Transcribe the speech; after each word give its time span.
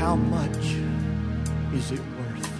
how 0.00 0.16
much 0.16 0.76
is 1.74 1.92
it 1.92 2.00
worth? 2.16 2.50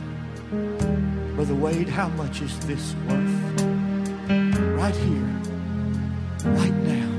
Brother 1.34 1.54
Wade, 1.54 1.88
how 1.88 2.08
much 2.08 2.42
is 2.42 2.54
this 2.66 2.94
worth? 3.08 3.62
Right 4.76 4.94
here, 4.94 5.30
right 6.60 6.78
now. 6.94 7.10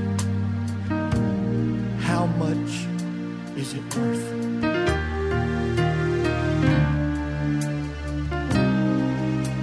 How 2.02 2.26
much 2.38 2.86
is 3.56 3.74
it 3.74 3.82
worth? 3.96 4.26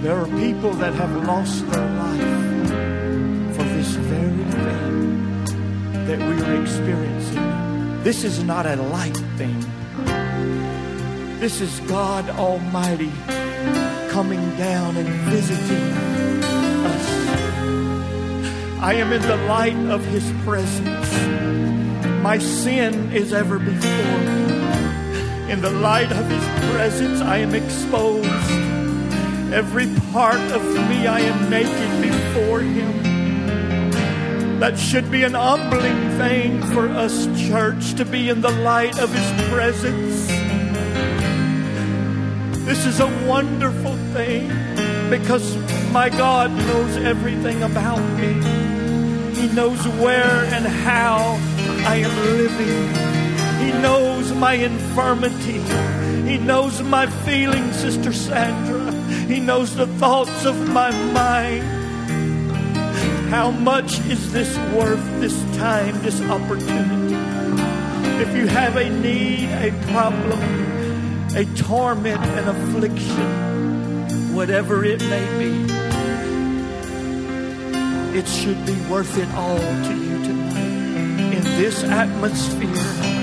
There 0.03 0.17
are 0.17 0.27
people 0.43 0.73
that 0.73 0.93
have 0.93 1.13
lost 1.25 1.65
their 1.71 1.89
life 2.03 2.35
for 3.55 3.63
this 3.63 3.91
very 4.11 4.43
thing 4.65 5.45
that 6.05 6.19
we 6.19 6.35
are 6.43 6.61
experiencing. 6.61 8.03
This 8.03 8.25
is 8.25 8.43
not 8.43 8.65
a 8.65 8.75
light 8.75 9.15
thing. 9.37 9.78
This 11.39 11.61
is 11.61 11.79
God 11.87 12.29
Almighty 12.31 13.13
coming 14.09 14.41
down 14.57 14.97
and 14.97 15.07
visiting 15.31 15.93
us. 16.83 17.09
I 18.81 18.95
am 18.95 19.13
in 19.13 19.21
the 19.21 19.37
light 19.47 19.77
of 19.89 20.03
His 20.03 20.29
presence. 20.43 21.13
My 22.21 22.39
sin 22.39 23.13
is 23.13 23.31
ever 23.31 23.57
before 23.57 24.17
me. 24.19 25.49
In 25.49 25.61
the 25.61 25.71
light 25.71 26.11
of 26.11 26.29
His 26.29 26.43
presence, 26.73 27.21
I 27.21 27.37
am 27.37 27.55
exposed. 27.55 28.27
Every 29.53 29.87
part 30.11 30.41
of 30.51 30.61
me, 30.89 31.07
I 31.07 31.21
am 31.21 31.49
naked 31.49 32.01
before 32.01 32.59
Him. 32.59 33.89
That 34.59 34.77
should 34.77 35.09
be 35.09 35.23
an 35.23 35.35
humbling 35.35 36.17
thing 36.17 36.61
for 36.73 36.89
us, 36.89 37.27
church, 37.47 37.93
to 37.93 38.03
be 38.03 38.27
in 38.27 38.41
the 38.41 38.51
light 38.51 38.99
of 38.99 39.09
His 39.13 39.31
presence. 39.49 40.48
This 42.69 42.85
is 42.85 42.99
a 42.99 43.07
wonderful 43.27 43.95
thing 44.13 44.47
because 45.09 45.57
my 45.91 46.07
God 46.07 46.51
knows 46.51 46.97
everything 46.97 47.63
about 47.63 47.97
me. 48.19 48.33
He 49.33 49.47
knows 49.55 49.87
where 49.97 50.45
and 50.53 50.67
how 50.67 51.39
I 51.87 51.95
am 51.95 52.15
living. 52.37 53.65
He 53.65 53.71
knows 53.81 54.31
my 54.33 54.53
infirmity. 54.53 55.61
He 56.29 56.37
knows 56.37 56.83
my 56.83 57.07
feelings, 57.25 57.75
Sister 57.75 58.13
Sandra. 58.13 58.91
He 59.25 59.39
knows 59.39 59.75
the 59.75 59.87
thoughts 59.87 60.45
of 60.45 60.55
my 60.69 60.91
mind. 61.11 61.63
How 63.31 63.49
much 63.49 63.97
is 64.01 64.31
this 64.31 64.55
worth, 64.75 65.03
this 65.19 65.41
time, 65.57 65.99
this 66.03 66.21
opportunity? 66.21 67.15
If 68.21 68.35
you 68.35 68.45
have 68.45 68.75
a 68.75 68.87
need, 68.91 69.49
a 69.53 69.71
problem, 69.91 70.68
a 71.35 71.45
torment, 71.55 72.23
an 72.25 72.47
affliction, 72.47 74.33
whatever 74.33 74.83
it 74.83 74.99
may 75.01 75.37
be, 75.37 75.71
it 78.17 78.27
should 78.27 78.65
be 78.65 78.75
worth 78.89 79.15
it 79.17 79.29
all 79.35 79.57
to 79.59 79.93
you 79.95 80.23
tonight. 80.23 81.35
In 81.35 81.43
this 81.43 81.83
atmosphere 81.83 83.19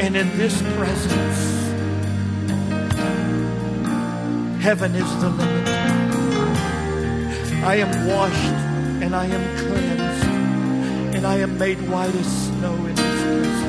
and 0.00 0.16
in 0.16 0.36
this 0.36 0.60
presence. 0.76 1.60
Heaven 4.60 4.94
is 4.94 5.20
the 5.20 5.30
limit. 5.30 5.68
I 7.62 7.76
am 7.76 8.08
washed 8.08 8.54
and 9.04 9.14
I 9.14 9.26
am 9.26 9.58
cleansed 9.58 10.24
and 11.16 11.26
I 11.26 11.36
am 11.36 11.56
made 11.58 11.80
white 11.88 12.14
as 12.14 12.46
snow 12.46 12.74
in 12.74 12.96
His 12.96 13.22
presence. 13.22 13.60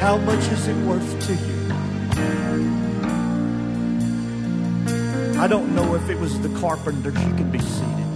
How 0.00 0.18
much 0.18 0.46
is 0.52 0.68
it 0.68 0.76
worth 0.86 1.26
to 1.26 1.34
you? 1.34 1.59
I 5.40 5.46
don't 5.46 5.74
know 5.74 5.94
if 5.94 6.10
it 6.10 6.18
was 6.18 6.38
the 6.40 6.50
carpenter. 6.60 7.08
You 7.08 7.34
can 7.34 7.50
be 7.50 7.60
seated. 7.60 8.06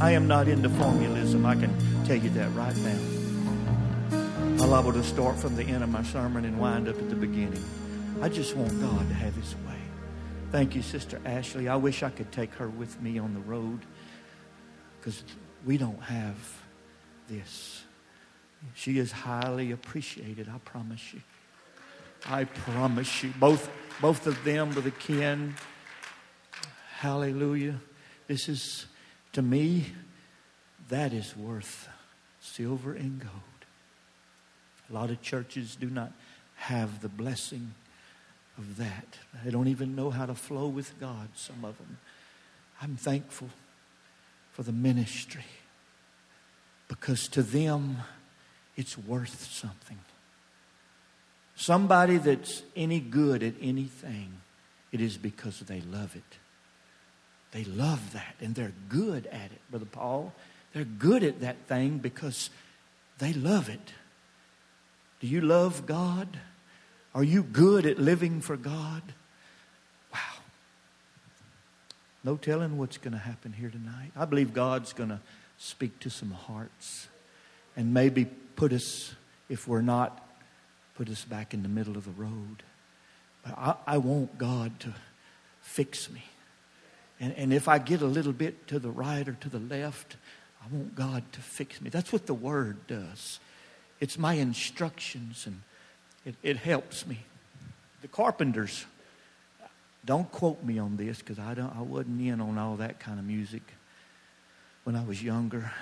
I 0.00 0.10
am 0.10 0.26
not 0.26 0.48
into 0.48 0.68
formulism. 0.70 1.46
I 1.46 1.54
can 1.54 1.72
tell 2.04 2.16
you 2.16 2.30
that 2.30 2.52
right 2.52 2.76
now. 2.78 2.98
I'm 4.10 4.56
liable 4.56 4.92
to 4.94 5.04
start 5.04 5.38
from 5.38 5.54
the 5.54 5.62
end 5.62 5.84
of 5.84 5.88
my 5.88 6.02
sermon 6.02 6.44
and 6.44 6.58
wind 6.58 6.88
up 6.88 6.98
at 6.98 7.08
the 7.08 7.14
beginning. 7.14 7.64
I 8.20 8.28
just 8.28 8.56
want 8.56 8.80
God 8.80 9.08
to 9.08 9.14
have 9.14 9.36
His 9.36 9.54
way. 9.54 9.78
Thank 10.50 10.74
you, 10.74 10.82
Sister 10.82 11.20
Ashley. 11.24 11.68
I 11.68 11.76
wish 11.76 12.02
I 12.02 12.10
could 12.10 12.32
take 12.32 12.52
her 12.54 12.68
with 12.68 13.00
me 13.00 13.20
on 13.20 13.34
the 13.34 13.40
road 13.40 13.78
because 14.98 15.22
we 15.64 15.78
don't 15.78 16.02
have 16.02 16.36
this. 17.28 17.84
She 18.74 18.98
is 18.98 19.12
highly 19.12 19.70
appreciated, 19.70 20.48
I 20.52 20.58
promise 20.58 21.14
you. 21.14 21.20
I 22.26 22.46
promise 22.46 23.22
you. 23.22 23.32
Both, 23.38 23.70
both 24.00 24.26
of 24.26 24.42
them, 24.42 24.72
Brother 24.72 24.90
Ken, 24.90 25.54
hallelujah. 27.04 27.78
This 28.28 28.48
is, 28.48 28.86
to 29.34 29.42
me, 29.42 29.84
that 30.88 31.12
is 31.12 31.36
worth 31.36 31.86
silver 32.40 32.94
and 32.94 33.20
gold. 33.20 33.60
A 34.88 34.94
lot 34.94 35.10
of 35.10 35.20
churches 35.20 35.76
do 35.76 35.90
not 35.90 36.12
have 36.54 37.02
the 37.02 37.10
blessing 37.10 37.74
of 38.56 38.78
that. 38.78 39.18
They 39.44 39.50
don't 39.50 39.68
even 39.68 39.94
know 39.94 40.08
how 40.08 40.24
to 40.24 40.34
flow 40.34 40.66
with 40.66 40.98
God, 40.98 41.28
some 41.34 41.62
of 41.62 41.76
them. 41.76 41.98
I'm 42.80 42.96
thankful 42.96 43.50
for 44.52 44.62
the 44.62 44.72
ministry 44.72 45.44
because 46.88 47.28
to 47.28 47.42
them, 47.42 47.98
it's 48.76 48.96
worth 48.96 49.52
something. 49.52 49.98
Somebody 51.54 52.16
that's 52.16 52.62
any 52.74 52.98
good 52.98 53.42
at 53.42 53.56
anything, 53.60 54.40
it 54.90 55.02
is 55.02 55.18
because 55.18 55.60
they 55.60 55.82
love 55.82 56.16
it. 56.16 56.38
They 57.54 57.62
love 57.62 58.12
that 58.14 58.34
and 58.40 58.52
they're 58.52 58.72
good 58.88 59.26
at 59.28 59.52
it, 59.52 59.60
Brother 59.70 59.86
Paul. 59.86 60.32
They're 60.72 60.84
good 60.84 61.22
at 61.22 61.40
that 61.40 61.56
thing 61.68 61.98
because 61.98 62.50
they 63.18 63.32
love 63.32 63.68
it. 63.68 63.92
Do 65.20 65.28
you 65.28 65.40
love 65.40 65.86
God? 65.86 66.36
Are 67.14 67.22
you 67.22 67.44
good 67.44 67.86
at 67.86 67.96
living 67.96 68.40
for 68.40 68.56
God? 68.56 69.02
Wow. 70.12 70.18
No 72.24 72.36
telling 72.36 72.76
what's 72.76 72.98
going 72.98 73.12
to 73.12 73.18
happen 73.18 73.52
here 73.52 73.70
tonight. 73.70 74.10
I 74.16 74.24
believe 74.24 74.52
God's 74.52 74.92
going 74.92 75.10
to 75.10 75.20
speak 75.56 76.00
to 76.00 76.10
some 76.10 76.32
hearts 76.32 77.06
and 77.76 77.94
maybe 77.94 78.24
put 78.56 78.72
us, 78.72 79.14
if 79.48 79.68
we're 79.68 79.80
not, 79.80 80.28
put 80.96 81.08
us 81.08 81.24
back 81.24 81.54
in 81.54 81.62
the 81.62 81.68
middle 81.68 81.96
of 81.96 82.04
the 82.04 82.20
road. 82.20 82.64
But 83.44 83.56
I, 83.56 83.76
I 83.86 83.98
want 83.98 84.38
God 84.38 84.80
to 84.80 84.94
fix 85.60 86.10
me. 86.10 86.24
And, 87.20 87.32
and 87.34 87.52
if 87.52 87.68
I 87.68 87.78
get 87.78 88.02
a 88.02 88.06
little 88.06 88.32
bit 88.32 88.66
to 88.68 88.78
the 88.78 88.90
right 88.90 89.28
or 89.28 89.34
to 89.34 89.48
the 89.48 89.60
left, 89.60 90.16
I 90.62 90.74
want 90.74 90.94
God 90.94 91.22
to 91.32 91.40
fix 91.40 91.80
me. 91.80 91.90
That's 91.90 92.12
what 92.12 92.26
the 92.26 92.34
Word 92.34 92.86
does. 92.86 93.38
It's 94.00 94.18
my 94.18 94.34
instructions, 94.34 95.46
and 95.46 95.60
it, 96.24 96.34
it 96.42 96.56
helps 96.56 97.06
me. 97.06 97.18
The 98.02 98.08
carpenters, 98.08 98.84
don't 100.04 100.30
quote 100.30 100.62
me 100.62 100.78
on 100.78 100.96
this 100.96 101.18
because 101.18 101.38
I, 101.38 101.54
don't, 101.54 101.74
I 101.74 101.80
wasn't 101.80 102.20
in 102.20 102.40
on 102.40 102.58
all 102.58 102.76
that 102.76 103.00
kind 103.00 103.18
of 103.18 103.24
music 103.24 103.62
when 104.84 104.96
I 104.96 105.04
was 105.04 105.22
younger. 105.22 105.72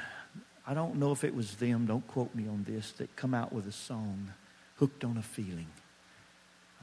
I 0.66 0.74
don't 0.74 0.96
know 0.96 1.10
if 1.10 1.24
it 1.24 1.34
was 1.34 1.56
them, 1.56 1.86
don't 1.86 2.06
quote 2.06 2.34
me 2.34 2.46
on 2.46 2.64
this, 2.68 2.92
that 2.92 3.14
come 3.16 3.34
out 3.34 3.52
with 3.52 3.66
a 3.66 3.72
song, 3.72 4.32
Hooked 4.76 5.04
on 5.04 5.16
a 5.16 5.22
Feeling. 5.22 5.66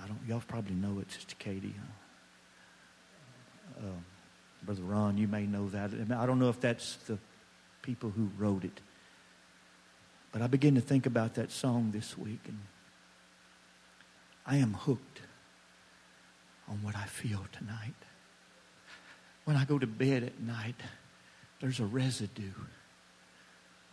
I 0.03 0.07
don't, 0.07 0.19
y'all 0.27 0.43
probably 0.45 0.75
know 0.75 0.99
it, 0.99 1.11
Sister 1.11 1.35
Katie. 1.39 1.75
Uh, 3.77 3.87
Brother 4.63 4.83
Ron, 4.83 5.17
you 5.17 5.27
may 5.27 5.45
know 5.45 5.69
that. 5.69 5.91
I 6.11 6.25
don't 6.25 6.39
know 6.39 6.49
if 6.49 6.59
that's 6.59 6.95
the 7.07 7.17
people 7.81 8.09
who 8.09 8.29
wrote 8.37 8.63
it. 8.63 8.79
But 10.31 10.41
I 10.41 10.47
began 10.47 10.75
to 10.75 10.81
think 10.81 11.05
about 11.05 11.35
that 11.35 11.51
song 11.51 11.91
this 11.91 12.17
week, 12.17 12.41
and 12.45 12.59
I 14.45 14.57
am 14.57 14.73
hooked 14.73 15.21
on 16.67 16.83
what 16.83 16.95
I 16.95 17.05
feel 17.05 17.45
tonight. 17.51 17.95
When 19.45 19.57
I 19.57 19.65
go 19.65 19.79
to 19.79 19.87
bed 19.87 20.23
at 20.23 20.39
night, 20.39 20.75
there's 21.59 21.79
a 21.79 21.85
residue 21.85 22.51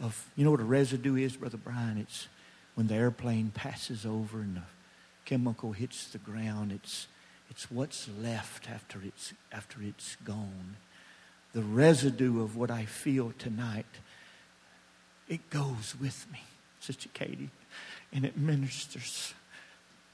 of, 0.01 0.31
you 0.37 0.45
know 0.45 0.51
what 0.51 0.61
a 0.61 0.65
residue 0.65 1.17
is, 1.17 1.37
Brother 1.37 1.57
Brian? 1.57 1.97
It's 1.97 2.29
when 2.75 2.87
the 2.87 2.95
airplane 2.95 3.51
passes 3.55 4.05
over 4.05 4.41
and 4.41 4.57
the 4.57 4.63
chemical 5.25 5.73
hits 5.73 6.09
the 6.09 6.19
ground. 6.19 6.73
It's, 6.73 7.07
it's 7.51 7.71
what's 7.71 8.09
left 8.21 8.69
after 8.71 9.01
it's, 9.05 9.33
after 9.53 9.83
it's 9.83 10.17
gone. 10.25 10.77
The 11.53 11.63
residue 11.63 12.43
of 12.43 12.57
what 12.57 12.71
I 12.71 12.85
feel 12.85 13.33
tonight, 13.39 13.87
it 15.29 15.49
goes 15.51 15.95
with 16.01 16.27
me, 16.33 16.41
Sister 16.81 17.09
Katie, 17.15 17.51
and 18.13 18.25
it 18.25 18.37
ministers 18.37 19.35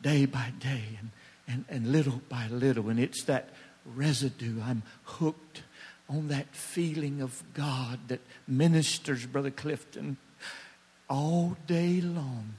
day 0.00 0.26
by 0.26 0.52
day 0.58 0.98
and, 0.98 1.10
and, 1.48 1.64
and 1.68 1.92
little 1.92 2.22
by 2.28 2.48
little. 2.48 2.88
And 2.88 3.00
it's 3.00 3.24
that 3.24 3.50
residue. 3.84 4.60
I'm 4.62 4.82
hooked 5.04 5.62
on 6.08 6.28
that 6.28 6.54
feeling 6.54 7.20
of 7.22 7.42
God 7.54 7.98
that 8.08 8.20
ministers, 8.46 9.26
Brother 9.26 9.50
Clifton, 9.50 10.16
all 11.08 11.56
day 11.66 12.00
long. 12.00 12.54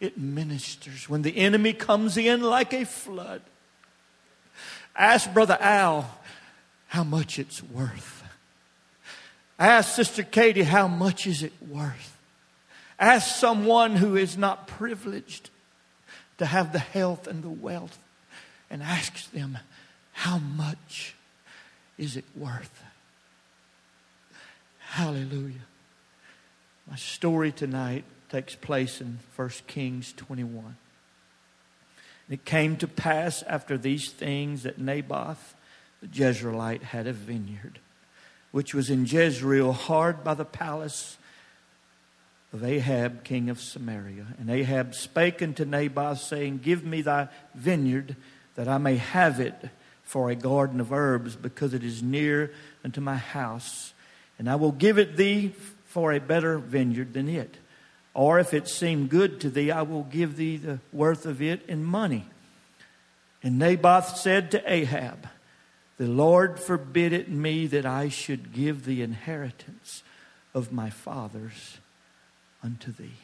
it 0.00 0.18
ministers. 0.18 1.08
When 1.08 1.22
the 1.22 1.36
enemy 1.36 1.72
comes 1.72 2.16
in 2.16 2.42
like 2.42 2.72
a 2.72 2.84
flood, 2.84 3.42
ask 4.98 5.32
Brother 5.32 5.56
Al 5.60 6.10
how 6.88 7.04
much 7.04 7.38
it's 7.38 7.62
worth. 7.62 8.24
Ask 9.58 9.94
Sister 9.94 10.22
Katie 10.22 10.62
how 10.62 10.88
much 10.88 11.26
is 11.26 11.42
it 11.42 11.52
worth. 11.66 12.16
Ask 12.98 13.36
someone 13.36 13.96
who 13.96 14.16
is 14.16 14.36
not 14.36 14.66
privileged 14.66 15.50
to 16.38 16.46
have 16.46 16.72
the 16.72 16.78
health 16.78 17.26
and 17.26 17.42
the 17.42 17.48
wealth 17.48 17.98
and 18.70 18.82
ask 18.82 19.30
them 19.30 19.58
how 20.12 20.38
much 20.38 21.14
is 21.96 22.16
it 22.16 22.24
worth. 22.36 22.82
Hallelujah. 24.78 25.66
My 26.88 26.96
story 26.96 27.52
tonight 27.52 28.04
takes 28.30 28.54
place 28.54 29.00
in 29.00 29.18
1 29.36 29.50
Kings 29.66 30.12
21. 30.16 30.76
It 32.30 32.44
came 32.44 32.76
to 32.76 32.86
pass 32.86 33.42
after 33.42 33.78
these 33.78 34.10
things 34.10 34.64
that 34.64 34.78
Naboth 34.78 35.54
the 36.00 36.06
Jezreelite 36.06 36.82
had 36.82 37.06
a 37.06 37.12
vineyard, 37.12 37.80
which 38.52 38.74
was 38.74 38.90
in 38.90 39.04
Jezreel, 39.04 39.72
hard 39.72 40.22
by 40.22 40.34
the 40.34 40.44
palace 40.44 41.16
of 42.52 42.64
Ahab, 42.64 43.24
king 43.24 43.50
of 43.50 43.60
Samaria. 43.60 44.26
And 44.38 44.48
Ahab 44.48 44.94
spake 44.94 45.42
unto 45.42 45.64
Naboth, 45.64 46.20
saying, 46.20 46.60
Give 46.62 46.84
me 46.84 47.02
thy 47.02 47.28
vineyard, 47.54 48.16
that 48.54 48.68
I 48.68 48.78
may 48.78 48.96
have 48.96 49.40
it 49.40 49.70
for 50.02 50.30
a 50.30 50.36
garden 50.36 50.80
of 50.80 50.92
herbs, 50.92 51.36
because 51.36 51.74
it 51.74 51.84
is 51.84 52.02
near 52.02 52.52
unto 52.84 53.00
my 53.00 53.16
house. 53.16 53.92
And 54.38 54.48
I 54.48 54.54
will 54.54 54.72
give 54.72 54.98
it 54.98 55.16
thee 55.16 55.52
for 55.86 56.12
a 56.12 56.20
better 56.20 56.58
vineyard 56.58 57.12
than 57.12 57.28
it. 57.28 57.56
Or 58.14 58.38
if 58.38 58.52
it 58.52 58.68
seem 58.68 59.06
good 59.06 59.40
to 59.40 59.50
thee, 59.50 59.70
I 59.70 59.82
will 59.82 60.04
give 60.04 60.36
thee 60.36 60.56
the 60.56 60.80
worth 60.92 61.26
of 61.26 61.40
it 61.40 61.64
in 61.68 61.84
money. 61.84 62.26
And 63.42 63.58
Naboth 63.58 64.16
said 64.16 64.50
to 64.50 64.72
Ahab, 64.72 65.28
The 65.98 66.08
Lord 66.08 66.58
forbid 66.58 67.12
it 67.12 67.30
me 67.30 67.66
that 67.68 67.86
I 67.86 68.08
should 68.08 68.52
give 68.52 68.84
the 68.84 69.02
inheritance 69.02 70.02
of 70.54 70.72
my 70.72 70.90
fathers 70.90 71.78
unto 72.62 72.90
thee. 72.90 73.14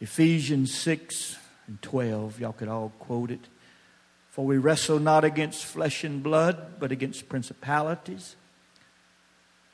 Ephesians 0.00 0.74
6 0.74 1.38
and 1.66 1.80
12, 1.80 2.40
y'all 2.40 2.52
could 2.52 2.68
all 2.68 2.92
quote 2.98 3.30
it. 3.30 3.48
For 4.30 4.44
we 4.44 4.58
wrestle 4.58 4.98
not 4.98 5.24
against 5.24 5.64
flesh 5.64 6.04
and 6.04 6.22
blood, 6.22 6.78
but 6.78 6.92
against 6.92 7.30
principalities 7.30 8.36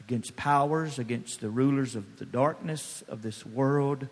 against 0.07 0.37
powers, 0.37 0.99
against 0.99 1.41
the 1.41 1.51
rulers 1.51 1.95
of 1.95 2.19
the 2.19 2.27
darkness 2.27 3.03
of 3.09 3.23
this 3.23 3.45
world, 3.47 4.09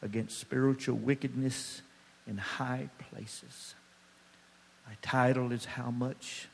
against 0.00 0.38
spiritual 0.38 0.96
wickedness 0.96 1.82
in 2.26 2.38
high 2.38 2.88
places. 3.10 3.74
My 4.86 4.94
title 5.02 5.52
is 5.52 5.64
How 5.64 5.90
Much 5.90 6.48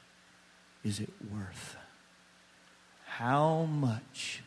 Is 0.85 1.01
It 1.01 1.13
Worth? 1.33 1.77
How 3.07 3.65
much 3.65 4.43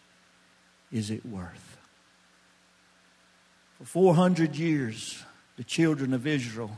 is 0.92 1.12
it 1.12 1.26
worth? 1.26 1.78
For 3.78 3.86
400 3.86 4.56
years, 4.56 5.24
the 5.58 5.64
children 5.64 6.14
of 6.14 6.26
Israel 6.26 6.78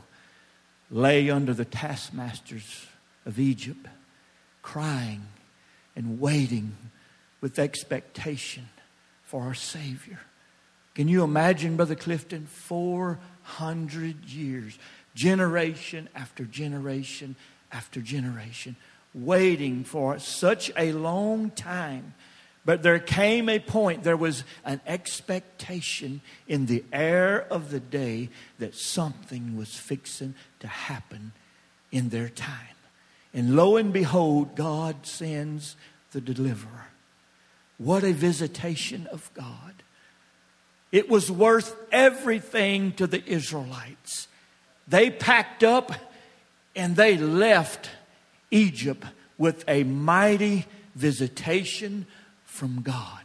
lay 0.90 1.30
under 1.30 1.54
the 1.54 1.64
taskmasters 1.64 2.86
of 3.26 3.38
Egypt, 3.38 3.86
crying 4.62 5.22
and 5.94 6.20
waiting 6.20 6.76
with 7.44 7.58
expectation 7.58 8.66
for 9.22 9.42
our 9.42 9.52
Savior. 9.52 10.18
Can 10.94 11.08
you 11.08 11.22
imagine, 11.22 11.76
Brother 11.76 11.94
Clifton? 11.94 12.46
400 12.46 14.24
years, 14.24 14.78
generation 15.14 16.08
after 16.14 16.44
generation 16.44 17.36
after 17.70 18.00
generation, 18.00 18.76
waiting 19.12 19.84
for 19.84 20.18
such 20.18 20.72
a 20.74 20.92
long 20.92 21.50
time. 21.50 22.14
But 22.64 22.82
there 22.82 22.98
came 22.98 23.50
a 23.50 23.58
point, 23.58 24.04
there 24.04 24.16
was 24.16 24.42
an 24.64 24.80
expectation 24.86 26.22
in 26.48 26.64
the 26.64 26.82
air 26.94 27.46
of 27.50 27.70
the 27.70 27.80
day 27.80 28.30
that 28.58 28.74
something 28.74 29.54
was 29.54 29.76
fixing 29.76 30.34
to 30.60 30.66
happen 30.66 31.32
in 31.92 32.08
their 32.08 32.30
time. 32.30 32.78
And 33.34 33.54
lo 33.54 33.76
and 33.76 33.92
behold, 33.92 34.56
God 34.56 35.04
sends 35.04 35.76
the 36.12 36.22
deliverer. 36.22 36.86
What 37.78 38.04
a 38.04 38.12
visitation 38.12 39.06
of 39.08 39.30
God. 39.34 39.74
It 40.92 41.08
was 41.08 41.30
worth 41.30 41.76
everything 41.90 42.92
to 42.92 43.06
the 43.06 43.24
Israelites. 43.24 44.28
They 44.86 45.10
packed 45.10 45.64
up 45.64 45.92
and 46.76 46.94
they 46.94 47.16
left 47.16 47.90
Egypt 48.50 49.04
with 49.36 49.64
a 49.66 49.82
mighty 49.82 50.66
visitation 50.94 52.06
from 52.44 52.82
God. 52.82 53.24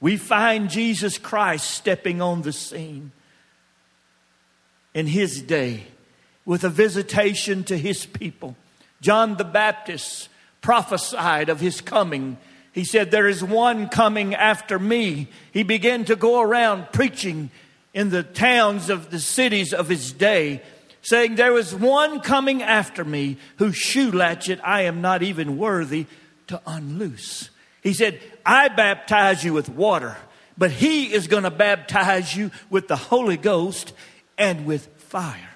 We 0.00 0.16
find 0.16 0.70
Jesus 0.70 1.18
Christ 1.18 1.70
stepping 1.70 2.20
on 2.20 2.42
the 2.42 2.52
scene 2.52 3.10
in 4.94 5.06
his 5.06 5.42
day 5.42 5.88
with 6.44 6.62
a 6.62 6.68
visitation 6.68 7.64
to 7.64 7.76
his 7.76 8.06
people. 8.06 8.56
John 9.00 9.36
the 9.36 9.44
Baptist 9.44 10.28
prophesied 10.60 11.48
of 11.48 11.60
his 11.60 11.80
coming 11.80 12.36
he 12.76 12.84
said, 12.84 13.10
There 13.10 13.26
is 13.26 13.42
one 13.42 13.88
coming 13.88 14.34
after 14.34 14.78
me. 14.78 15.28
He 15.50 15.62
began 15.62 16.04
to 16.04 16.14
go 16.14 16.42
around 16.42 16.92
preaching 16.92 17.50
in 17.94 18.10
the 18.10 18.22
towns 18.22 18.90
of 18.90 19.10
the 19.10 19.18
cities 19.18 19.72
of 19.72 19.88
his 19.88 20.12
day, 20.12 20.60
saying, 21.00 21.36
There 21.36 21.54
was 21.54 21.74
one 21.74 22.20
coming 22.20 22.62
after 22.62 23.02
me 23.02 23.38
whose 23.56 23.76
shoe 23.76 24.10
latchet 24.10 24.60
I 24.62 24.82
am 24.82 25.00
not 25.00 25.22
even 25.22 25.56
worthy 25.56 26.04
to 26.48 26.60
unloose. 26.66 27.48
He 27.82 27.94
said, 27.94 28.20
I 28.44 28.68
baptize 28.68 29.42
you 29.42 29.54
with 29.54 29.70
water, 29.70 30.18
but 30.58 30.70
he 30.70 31.14
is 31.14 31.28
going 31.28 31.44
to 31.44 31.50
baptize 31.50 32.36
you 32.36 32.50
with 32.68 32.88
the 32.88 32.96
Holy 32.96 33.38
Ghost 33.38 33.94
and 34.36 34.66
with 34.66 34.86
fire. 34.98 35.54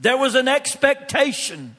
There 0.00 0.16
was 0.16 0.34
an 0.34 0.48
expectation 0.48 1.76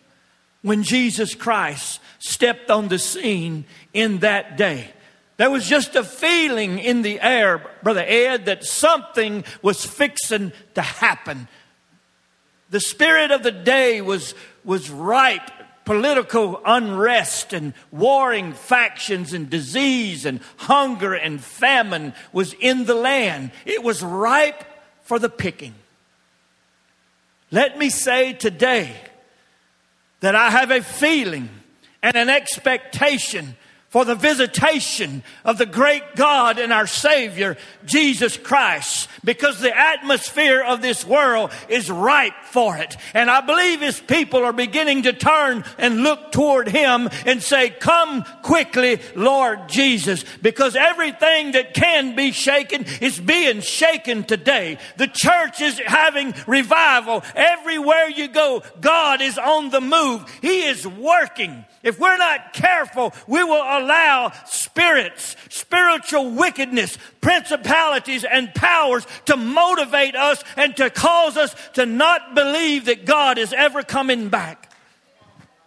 when 0.62 0.84
Jesus 0.84 1.36
Christ 1.36 2.02
stepped 2.20 2.70
on 2.70 2.88
the 2.88 3.00
scene 3.00 3.66
in 3.94 4.20
that 4.20 4.58
day. 4.58 4.92
There 5.38 5.50
was 5.50 5.66
just 5.66 5.96
a 5.96 6.04
feeling 6.04 6.80
in 6.80 7.02
the 7.02 7.22
air, 7.22 7.66
Brother 7.82 8.04
Ed, 8.06 8.46
that 8.48 8.66
something 8.66 9.46
was 9.62 9.86
fixing 9.86 10.52
to 10.76 10.82
happen. 10.82 11.48
The 12.72 12.82
spirit 12.82 13.32
of 13.32 13.44
the 13.44 13.52
day 13.52 14.02
was, 14.02 14.36
was 14.66 14.90
ripe. 14.90 15.50
Political 15.86 16.62
unrest 16.66 17.54
and 17.54 17.74
warring 17.90 18.54
factions 18.54 19.34
and 19.34 19.50
disease 19.50 20.26
and 20.26 20.40
hunger 20.58 21.16
and 21.16 21.42
famine 21.42 22.14
was 22.32 22.54
in 22.60 22.86
the 22.86 22.94
land. 22.94 23.52
It 23.66 23.82
was 23.82 24.04
ripe 24.04 24.64
for 25.02 25.18
the 25.18 25.30
picking. 25.30 25.74
Let 27.50 27.80
me 27.80 27.90
say 27.90 28.34
today 28.34 28.96
that 30.20 30.36
I 30.36 30.50
have 30.50 30.72
a 30.72 30.82
feeling 30.82 31.50
and 32.02 32.16
an 32.16 32.30
expectation 32.30 33.56
for 33.90 34.06
the 34.06 34.16
visitation 34.16 35.24
of 35.44 35.58
the 35.58 35.66
great 35.66 36.16
God 36.16 36.60
and 36.60 36.72
our 36.72 36.86
Savior, 36.86 37.58
Jesus 37.86 38.38
Christ, 38.38 39.10
because 39.24 39.60
the 39.60 39.76
atmosphere 39.76 40.62
of 40.62 40.82
this 40.82 41.04
world 41.04 41.52
is 41.70 41.90
ripe 41.90 42.46
for 42.46 42.78
it. 42.78 42.96
And 43.16 43.32
I 43.32 43.42
believe 43.42 43.82
His 43.82 44.00
people 44.00 44.44
are 44.44 44.54
beginning 44.54 45.04
to 45.04 45.14
turn 45.14 45.64
and 45.80 46.04
look 46.04 46.32
toward 46.32 46.68
Him 46.68 47.10
and 47.26 47.42
say, 47.42 47.72
Come 47.72 48.24
quickly, 48.44 49.00
Lord 49.16 49.68
Jesus, 49.68 50.24
because 50.40 50.76
everything 50.76 51.54
that 51.54 51.74
can 51.74 52.16
be 52.16 52.32
shaken 52.32 52.86
is 53.02 53.20
being 53.20 53.62
shaken 53.62 54.24
today. 54.24 54.78
The 54.98 55.08
church 55.08 55.62
is 55.62 55.80
having 55.80 56.36
revival. 56.46 57.24
Everywhere 57.36 58.10
you 58.10 58.28
go, 58.28 58.62
God 58.80 59.22
is 59.22 59.40
on 59.40 59.72
the 59.72 59.82
move. 59.82 60.30
He 60.42 60.66
is 60.66 60.86
working. 60.86 61.66
If 61.82 62.00
we're 62.00 62.18
not 62.18 62.54
careful, 62.54 63.14
we 63.26 63.44
will 63.44 63.62
allow 63.80 64.32
spirits, 64.46 65.36
spiritual 65.50 66.32
wickedness, 66.32 66.98
principalities, 67.22 68.24
and 68.24 68.54
powers 68.54 69.06
to 69.26 69.36
motivate 69.36 70.16
us 70.16 70.44
and 70.56 70.76
to 70.78 70.90
cause 70.90 71.38
us 71.38 71.56
to 71.74 71.86
not 71.86 72.36
believe 72.36 72.86
that 72.86 73.06
God 73.06 73.38
is 73.38 73.54
ever 73.54 73.84
coming 73.84 74.30
back. 74.30 74.69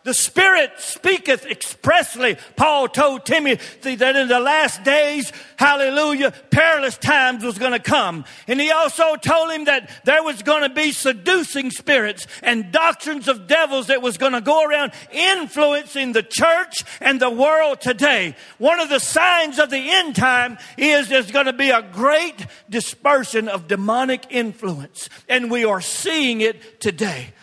The 0.04 0.14
Spirit 0.14 0.73
speaketh 0.78 1.47
expressly. 1.47 2.37
Paul 2.56 2.88
told 2.88 3.25
Timothy 3.25 3.94
that 3.94 4.16
in 4.16 4.26
the 4.26 4.40
last 4.40 4.82
days, 4.82 5.32
hallelujah, 5.56 6.32
perilous 6.50 6.99
times 6.99 7.44
was 7.44 7.56
going 7.56 7.73
to 7.73 7.78
come. 7.78 8.25
And 8.49 8.61
he 8.61 8.73
also 8.73 9.14
told 9.14 9.52
him 9.52 9.66
that 9.66 9.90
there 10.04 10.25
was 10.25 10.42
going 10.42 10.62
to 10.62 10.75
be 10.75 10.90
seducing 10.90 11.71
spirits 11.71 12.26
and 12.42 12.73
doctrines 12.73 13.28
of 13.28 13.47
devils 13.47 13.87
that 13.87 14.02
was 14.02 14.18
going 14.18 14.32
to 14.32 14.40
go 14.40 14.64
around 14.64 14.92
influencing 15.12 16.12
the 16.12 16.25
church 16.25 16.82
and 17.00 17.21
the 17.21 17.30
world 17.30 17.80
today. 17.80 18.35
One 18.59 18.80
of 18.80 18.88
the 18.88 18.99
signs 18.99 19.61
of 19.61 19.71
the 19.71 19.90
end 19.90 20.16
time 20.16 20.59
is 20.76 21.09
there's 21.09 21.30
going 21.30 21.47
to 21.47 21.52
be 21.52 21.71
a 21.71 21.82
great 21.82 22.47
dispersion 22.68 23.49
of 23.49 23.68
demonic 23.68 24.26
influence. 24.30 25.09
And 25.28 25.49
we 25.49 25.64
are 25.64 25.80
seeing 25.80 26.40
it 26.40 26.80
today. 26.80 27.35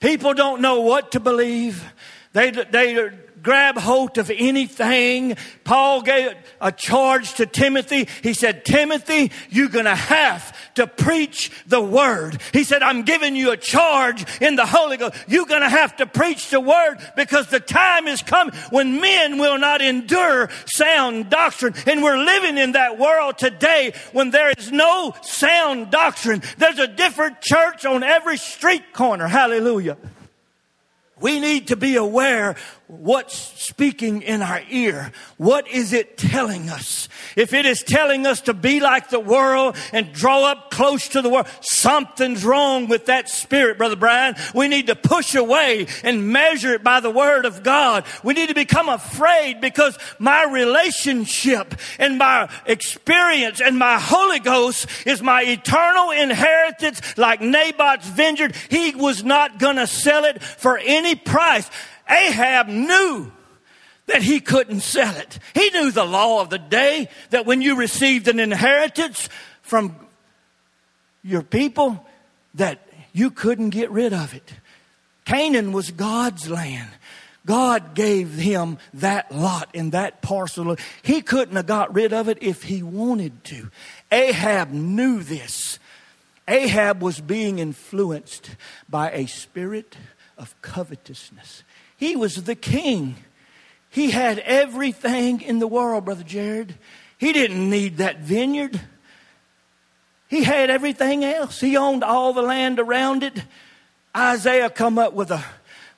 People 0.00 0.32
don't 0.32 0.62
know 0.62 0.80
what 0.80 1.12
to 1.12 1.20
believe. 1.20 1.84
They, 2.32 2.50
they 2.50 3.10
grab 3.42 3.76
hold 3.78 4.18
of 4.18 4.30
anything. 4.30 5.36
Paul 5.64 6.02
gave 6.02 6.34
a 6.60 6.72
charge 6.72 7.34
to 7.34 7.46
Timothy. 7.46 8.08
He 8.22 8.34
said, 8.34 8.64
Timothy, 8.64 9.32
you're 9.48 9.68
going 9.68 9.84
to 9.84 9.94
have 9.94 10.56
to 10.74 10.86
preach 10.86 11.50
the 11.66 11.80
word. 11.80 12.40
He 12.52 12.64
said, 12.64 12.82
I'm 12.82 13.02
giving 13.02 13.36
you 13.36 13.50
a 13.50 13.56
charge 13.56 14.24
in 14.40 14.56
the 14.56 14.66
Holy 14.66 14.96
Ghost. 14.96 15.14
You're 15.28 15.46
going 15.46 15.62
to 15.62 15.68
have 15.68 15.96
to 15.96 16.06
preach 16.06 16.50
the 16.50 16.60
word 16.60 16.98
because 17.16 17.48
the 17.48 17.60
time 17.60 18.06
is 18.08 18.22
coming 18.22 18.54
when 18.70 19.00
men 19.00 19.38
will 19.38 19.58
not 19.58 19.80
endure 19.82 20.50
sound 20.66 21.30
doctrine. 21.30 21.74
And 21.86 22.02
we're 22.02 22.18
living 22.18 22.58
in 22.58 22.72
that 22.72 22.98
world 22.98 23.38
today 23.38 23.94
when 24.12 24.30
there 24.30 24.52
is 24.56 24.70
no 24.72 25.14
sound 25.22 25.90
doctrine. 25.90 26.42
There's 26.58 26.78
a 26.78 26.88
different 26.88 27.40
church 27.40 27.84
on 27.84 28.02
every 28.02 28.36
street 28.36 28.92
corner. 28.92 29.26
Hallelujah. 29.26 29.96
We 31.20 31.38
need 31.38 31.68
to 31.68 31.76
be 31.76 31.96
aware 31.96 32.56
what's 32.90 33.36
speaking 33.36 34.22
in 34.22 34.42
our 34.42 34.62
ear. 34.68 35.12
What 35.36 35.68
is 35.68 35.92
it 35.92 36.18
telling 36.18 36.68
us? 36.68 37.08
If 37.36 37.52
it 37.52 37.64
is 37.64 37.82
telling 37.82 38.26
us 38.26 38.40
to 38.42 38.54
be 38.54 38.80
like 38.80 39.10
the 39.10 39.20
world 39.20 39.76
and 39.92 40.12
draw 40.12 40.44
up 40.44 40.70
close 40.70 41.08
to 41.10 41.22
the 41.22 41.28
world, 41.28 41.46
something's 41.60 42.44
wrong 42.44 42.88
with 42.88 43.06
that 43.06 43.28
spirit, 43.28 43.78
Brother 43.78 43.96
Brian. 43.96 44.34
We 44.54 44.66
need 44.66 44.88
to 44.88 44.96
push 44.96 45.34
away 45.34 45.86
and 46.02 46.28
measure 46.32 46.72
it 46.74 46.82
by 46.82 47.00
the 47.00 47.10
Word 47.10 47.44
of 47.44 47.62
God. 47.62 48.04
We 48.24 48.34
need 48.34 48.48
to 48.48 48.54
become 48.54 48.88
afraid 48.88 49.60
because 49.60 49.96
my 50.18 50.44
relationship 50.44 51.74
and 51.98 52.18
my 52.18 52.50
experience 52.66 53.60
and 53.60 53.78
my 53.78 53.98
Holy 54.00 54.40
Ghost 54.40 54.86
is 55.06 55.22
my 55.22 55.42
eternal 55.42 56.10
inheritance 56.10 57.16
like 57.16 57.40
Naboth's 57.40 58.08
vineyard. 58.08 58.56
He 58.68 58.94
was 58.96 59.22
not 59.22 59.58
going 59.58 59.76
to 59.76 59.86
sell 59.86 60.24
it 60.24 60.42
for 60.42 60.78
any 60.78 61.09
price. 61.14 61.68
Ahab 62.08 62.68
knew 62.68 63.32
that 64.06 64.22
he 64.22 64.40
couldn't 64.40 64.80
sell 64.80 65.14
it. 65.16 65.38
He 65.54 65.70
knew 65.70 65.90
the 65.90 66.04
law 66.04 66.40
of 66.40 66.50
the 66.50 66.58
day 66.58 67.08
that 67.30 67.46
when 67.46 67.62
you 67.62 67.76
received 67.76 68.28
an 68.28 68.40
inheritance 68.40 69.28
from 69.62 69.94
your 71.22 71.42
people 71.42 72.04
that 72.54 72.86
you 73.12 73.30
couldn't 73.30 73.70
get 73.70 73.90
rid 73.90 74.12
of 74.12 74.34
it. 74.34 74.54
Canaan 75.24 75.72
was 75.72 75.90
God's 75.90 76.50
land. 76.50 76.90
God 77.46 77.94
gave 77.94 78.34
him 78.34 78.78
that 78.94 79.32
lot 79.32 79.70
and 79.74 79.92
that 79.92 80.22
parcel. 80.22 80.76
He 81.02 81.22
couldn't 81.22 81.56
have 81.56 81.66
got 81.66 81.94
rid 81.94 82.12
of 82.12 82.28
it 82.28 82.38
if 82.42 82.64
he 82.64 82.82
wanted 82.82 83.44
to. 83.44 83.70
Ahab 84.12 84.70
knew 84.72 85.22
this. 85.22 85.78
Ahab 86.46 87.00
was 87.00 87.20
being 87.20 87.58
influenced 87.58 88.56
by 88.88 89.10
a 89.12 89.26
spirit 89.26 89.96
of 90.40 90.60
covetousness. 90.62 91.62
He 91.96 92.16
was 92.16 92.44
the 92.44 92.56
king. 92.56 93.16
He 93.90 94.10
had 94.10 94.38
everything 94.40 95.42
in 95.42 95.58
the 95.58 95.68
world, 95.68 96.06
Brother 96.06 96.24
Jared. 96.24 96.76
He 97.18 97.32
didn't 97.32 97.68
need 97.68 97.98
that 97.98 98.20
vineyard. 98.20 98.80
He 100.28 100.44
had 100.44 100.70
everything 100.70 101.24
else. 101.24 101.60
He 101.60 101.76
owned 101.76 102.02
all 102.02 102.32
the 102.32 102.42
land 102.42 102.80
around 102.80 103.22
it. 103.22 103.44
Isaiah 104.16 104.70
come 104.70 104.98
up 104.98 105.12
with 105.12 105.30
a 105.30 105.44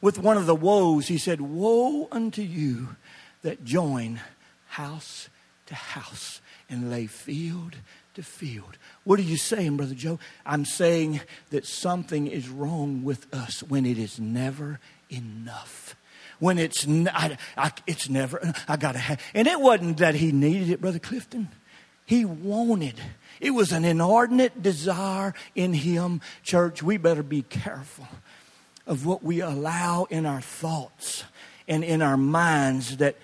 with 0.00 0.18
one 0.18 0.36
of 0.36 0.46
the 0.46 0.56
woes. 0.56 1.06
He 1.06 1.18
said, 1.18 1.40
"Woe 1.40 2.08
unto 2.10 2.42
you 2.42 2.96
that 3.42 3.64
join 3.64 4.20
house 4.66 5.28
to 5.66 5.74
house 5.74 6.40
and 6.68 6.90
lay 6.90 7.06
field 7.06 7.76
to 8.14 8.22
field." 8.22 8.78
What 9.04 9.18
are 9.18 9.22
you 9.22 9.36
saying, 9.36 9.76
Brother 9.76 9.94
Joe? 9.94 10.18
I'm 10.46 10.64
saying 10.64 11.20
that 11.50 11.66
something 11.66 12.26
is 12.26 12.48
wrong 12.48 13.04
with 13.04 13.32
us 13.34 13.62
when 13.62 13.86
it 13.86 13.98
is 13.98 14.20
never 14.20 14.80
enough. 15.10 15.96
When 16.38 16.58
it's, 16.58 16.84
it's 17.86 18.08
never, 18.08 18.54
I 18.66 18.76
gotta 18.76 18.98
have, 18.98 19.20
and 19.32 19.46
it 19.46 19.60
wasn't 19.60 19.98
that 19.98 20.16
he 20.16 20.32
needed 20.32 20.70
it, 20.70 20.80
Brother 20.80 20.98
Clifton. 20.98 21.48
He 22.04 22.24
wanted. 22.24 23.00
It 23.40 23.52
was 23.52 23.72
an 23.72 23.84
inordinate 23.84 24.62
desire 24.62 25.34
in 25.54 25.72
him. 25.72 26.20
Church, 26.42 26.82
we 26.82 26.96
better 26.96 27.22
be 27.22 27.42
careful 27.42 28.08
of 28.86 29.06
what 29.06 29.22
we 29.22 29.40
allow 29.40 30.06
in 30.10 30.26
our 30.26 30.40
thoughts 30.40 31.24
and 31.68 31.84
in 31.84 32.02
our 32.02 32.16
minds 32.16 32.96
that 32.96 33.16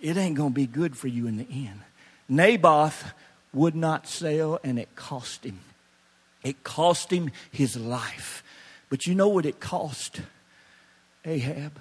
it 0.00 0.16
ain't 0.16 0.36
going 0.36 0.50
to 0.50 0.54
be 0.54 0.66
good 0.66 0.96
for 0.96 1.08
you 1.08 1.26
in 1.26 1.36
the 1.36 1.46
end. 1.50 1.80
Naboth 2.28 3.12
would 3.54 3.74
not 3.74 4.08
sell 4.08 4.58
and 4.64 4.78
it 4.78 4.94
cost 4.96 5.44
him. 5.44 5.60
It 6.42 6.62
cost 6.62 7.10
him 7.10 7.30
his 7.50 7.76
life. 7.76 8.42
But 8.90 9.06
you 9.06 9.14
know 9.14 9.28
what 9.28 9.46
it 9.46 9.60
cost? 9.60 10.20
Ahab, 11.24 11.78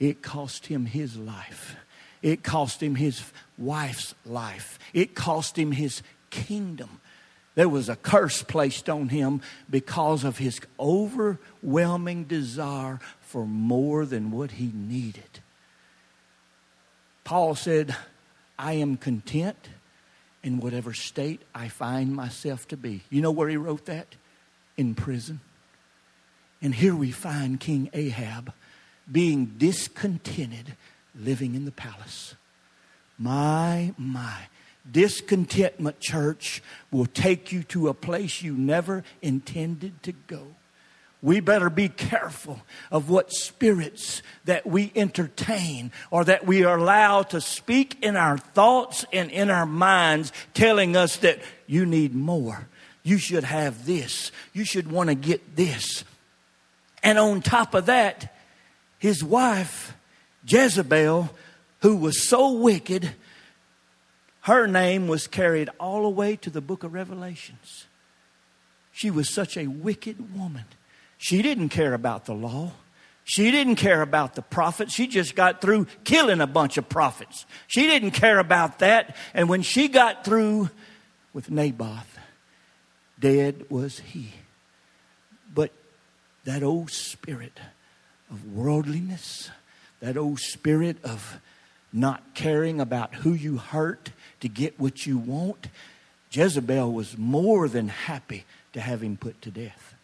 it 0.00 0.22
cost 0.22 0.66
him 0.66 0.86
his 0.86 1.16
life. 1.16 1.76
It 2.22 2.42
cost 2.42 2.82
him 2.82 2.96
his 2.96 3.22
wife's 3.56 4.14
life. 4.26 4.78
It 4.92 5.14
cost 5.14 5.56
him 5.56 5.72
his 5.72 6.02
kingdom. 6.30 7.00
There 7.54 7.68
was 7.68 7.88
a 7.88 7.96
curse 7.96 8.42
placed 8.42 8.88
on 8.88 9.08
him 9.08 9.40
because 9.70 10.24
of 10.24 10.38
his 10.38 10.60
overwhelming 10.78 12.24
desire 12.24 13.00
for 13.20 13.46
more 13.46 14.04
than 14.04 14.30
what 14.30 14.52
he 14.52 14.72
needed. 14.74 15.40
Paul 17.24 17.54
said, 17.54 17.96
I 18.58 18.74
am 18.74 18.96
content 18.96 19.68
in 20.42 20.60
whatever 20.60 20.92
state 20.92 21.42
I 21.54 21.68
find 21.68 22.14
myself 22.14 22.68
to 22.68 22.76
be. 22.76 23.02
You 23.10 23.22
know 23.22 23.30
where 23.30 23.48
he 23.48 23.56
wrote 23.56 23.86
that? 23.86 24.14
In 24.76 24.94
prison. 24.94 25.40
And 26.62 26.74
here 26.74 26.94
we 26.94 27.10
find 27.10 27.60
King 27.60 27.90
Ahab 27.92 28.52
being 29.10 29.54
discontented, 29.58 30.76
living 31.14 31.54
in 31.54 31.64
the 31.64 31.72
palace. 31.72 32.34
My, 33.18 33.94
my. 33.96 34.46
Discontentment, 34.90 36.00
church, 36.00 36.62
will 36.90 37.06
take 37.06 37.52
you 37.52 37.62
to 37.64 37.88
a 37.88 37.94
place 37.94 38.42
you 38.42 38.54
never 38.54 39.04
intended 39.20 40.02
to 40.04 40.12
go. 40.12 40.54
We 41.20 41.40
better 41.40 41.68
be 41.68 41.88
careful 41.88 42.62
of 42.92 43.10
what 43.10 43.32
spirits 43.32 44.22
that 44.44 44.66
we 44.66 44.92
entertain 44.94 45.90
or 46.10 46.24
that 46.24 46.46
we 46.46 46.64
are 46.64 46.78
allowed 46.78 47.30
to 47.30 47.40
speak 47.40 47.98
in 48.02 48.16
our 48.16 48.38
thoughts 48.38 49.04
and 49.12 49.30
in 49.30 49.50
our 49.50 49.66
minds, 49.66 50.32
telling 50.54 50.96
us 50.96 51.16
that 51.16 51.40
you 51.66 51.84
need 51.84 52.14
more. 52.14 52.68
You 53.02 53.18
should 53.18 53.44
have 53.44 53.84
this. 53.84 54.30
You 54.52 54.64
should 54.64 54.92
want 54.92 55.08
to 55.08 55.16
get 55.16 55.56
this. 55.56 56.04
And 57.02 57.18
on 57.18 57.42
top 57.42 57.74
of 57.74 57.86
that, 57.86 58.36
his 58.98 59.24
wife, 59.24 59.94
Jezebel, 60.46 61.30
who 61.80 61.96
was 61.96 62.28
so 62.28 62.52
wicked, 62.52 63.12
her 64.42 64.66
name 64.66 65.08
was 65.08 65.26
carried 65.26 65.68
all 65.80 66.02
the 66.02 66.08
way 66.08 66.36
to 66.36 66.50
the 66.50 66.60
book 66.60 66.84
of 66.84 66.92
Revelations. 66.92 67.86
She 68.92 69.10
was 69.10 69.32
such 69.32 69.56
a 69.56 69.66
wicked 69.66 70.36
woman. 70.36 70.64
She 71.18 71.42
didn't 71.42 71.68
care 71.68 71.94
about 71.94 72.24
the 72.24 72.34
law. 72.34 72.72
She 73.24 73.50
didn't 73.50 73.76
care 73.76 74.00
about 74.00 74.36
the 74.36 74.42
prophets. 74.42 74.94
She 74.94 75.06
just 75.06 75.34
got 75.34 75.60
through 75.60 75.86
killing 76.04 76.40
a 76.40 76.46
bunch 76.46 76.78
of 76.78 76.88
prophets. 76.88 77.44
She 77.66 77.82
didn't 77.82 78.12
care 78.12 78.38
about 78.38 78.78
that. 78.78 79.14
And 79.34 79.50
when 79.50 79.60
she 79.60 79.88
got 79.88 80.24
through 80.24 80.70
with 81.34 81.50
Naboth, 81.50 82.18
dead 83.20 83.66
was 83.68 83.98
he. 83.98 84.32
But 85.52 85.72
that 86.44 86.62
old 86.62 86.90
spirit 86.90 87.60
of 88.30 88.54
worldliness, 88.54 89.50
that 90.00 90.16
old 90.16 90.40
spirit 90.40 90.96
of 91.04 91.38
not 91.92 92.34
caring 92.34 92.80
about 92.80 93.14
who 93.16 93.34
you 93.34 93.58
hurt 93.58 94.10
to 94.40 94.48
get 94.48 94.80
what 94.80 95.04
you 95.04 95.18
want, 95.18 95.68
Jezebel 96.30 96.92
was 96.92 97.18
more 97.18 97.68
than 97.68 97.88
happy 97.88 98.44
to 98.72 98.80
have 98.80 99.02
him 99.02 99.16
put 99.16 99.42
to 99.42 99.50
death. 99.50 99.94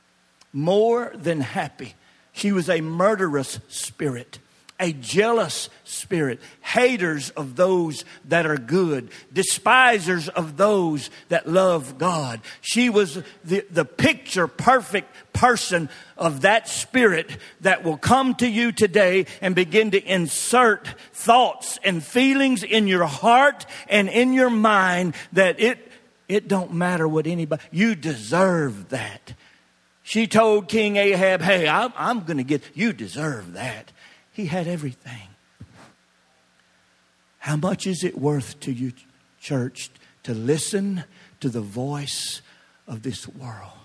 More 0.55 1.13
than 1.17 1.41
happy. 1.41 1.95
She 2.33 2.53
was 2.53 2.71
a 2.71 2.81
murderous 2.81 3.59
spirit, 3.69 4.39
a 4.79 4.93
jealous 4.93 5.69
spirit, 5.83 6.41
haters 6.63 7.31
of 7.31 7.57
those 7.57 8.05
that 8.27 8.47
are 8.47 8.57
good, 8.57 9.11
despisers 9.33 10.29
of 10.29 10.57
those 10.57 11.11
that 11.29 11.49
love 11.49 11.99
God. 11.99 12.41
She 12.61 12.89
was 12.89 13.21
the, 13.45 13.67
the 13.69 13.85
picture 13.85 14.47
perfect 14.47 15.13
person 15.33 15.89
of 16.17 16.43
that 16.43 16.69
spirit 16.69 17.37
that 17.61 17.83
will 17.83 17.97
come 17.97 18.37
to 18.37 18.49
you 18.49 18.71
today 18.71 19.27
and 19.41 19.57
begin 19.57 19.91
to 19.91 20.03
insert 20.03 20.87
thoughts 21.13 21.81
and 21.83 22.03
feelings 22.03 22.63
in 22.63 22.87
your 22.87 23.07
heart 23.07 23.67
and 23.89 24.09
in 24.09 24.33
your 24.33 24.51
mind 24.51 25.15
that 25.33 25.59
it 25.59 25.91
it 26.27 26.49
don't 26.49 26.73
matter 26.73 27.07
what 27.07 27.27
anybody 27.27 27.63
you 27.71 27.95
deserve 27.95 28.89
that 28.89 29.35
she 30.05 30.29
told 30.29 30.69
king 30.69 30.97
ahab 30.97 31.43
hey 31.43 31.67
i'm, 31.67 31.93
I'm 31.97 32.21
going 32.21 32.37
to 32.37 32.45
get 32.45 32.63
you 32.75 32.93
deserve 32.93 33.55
that. 33.55 33.91
He 34.35 34.47
had 34.47 34.67
everything. 34.67 35.29
How 37.39 37.55
much 37.57 37.87
is 37.87 38.03
it 38.03 38.19
worth 38.19 38.59
to 38.61 38.73
you 38.73 38.93
church 39.39 39.91
to 40.25 40.35
listen 40.35 41.05
to 41.39 41.49
the 41.49 41.61
voice 41.61 42.43
of 42.89 43.03
this 43.03 43.29
world? 43.29 43.79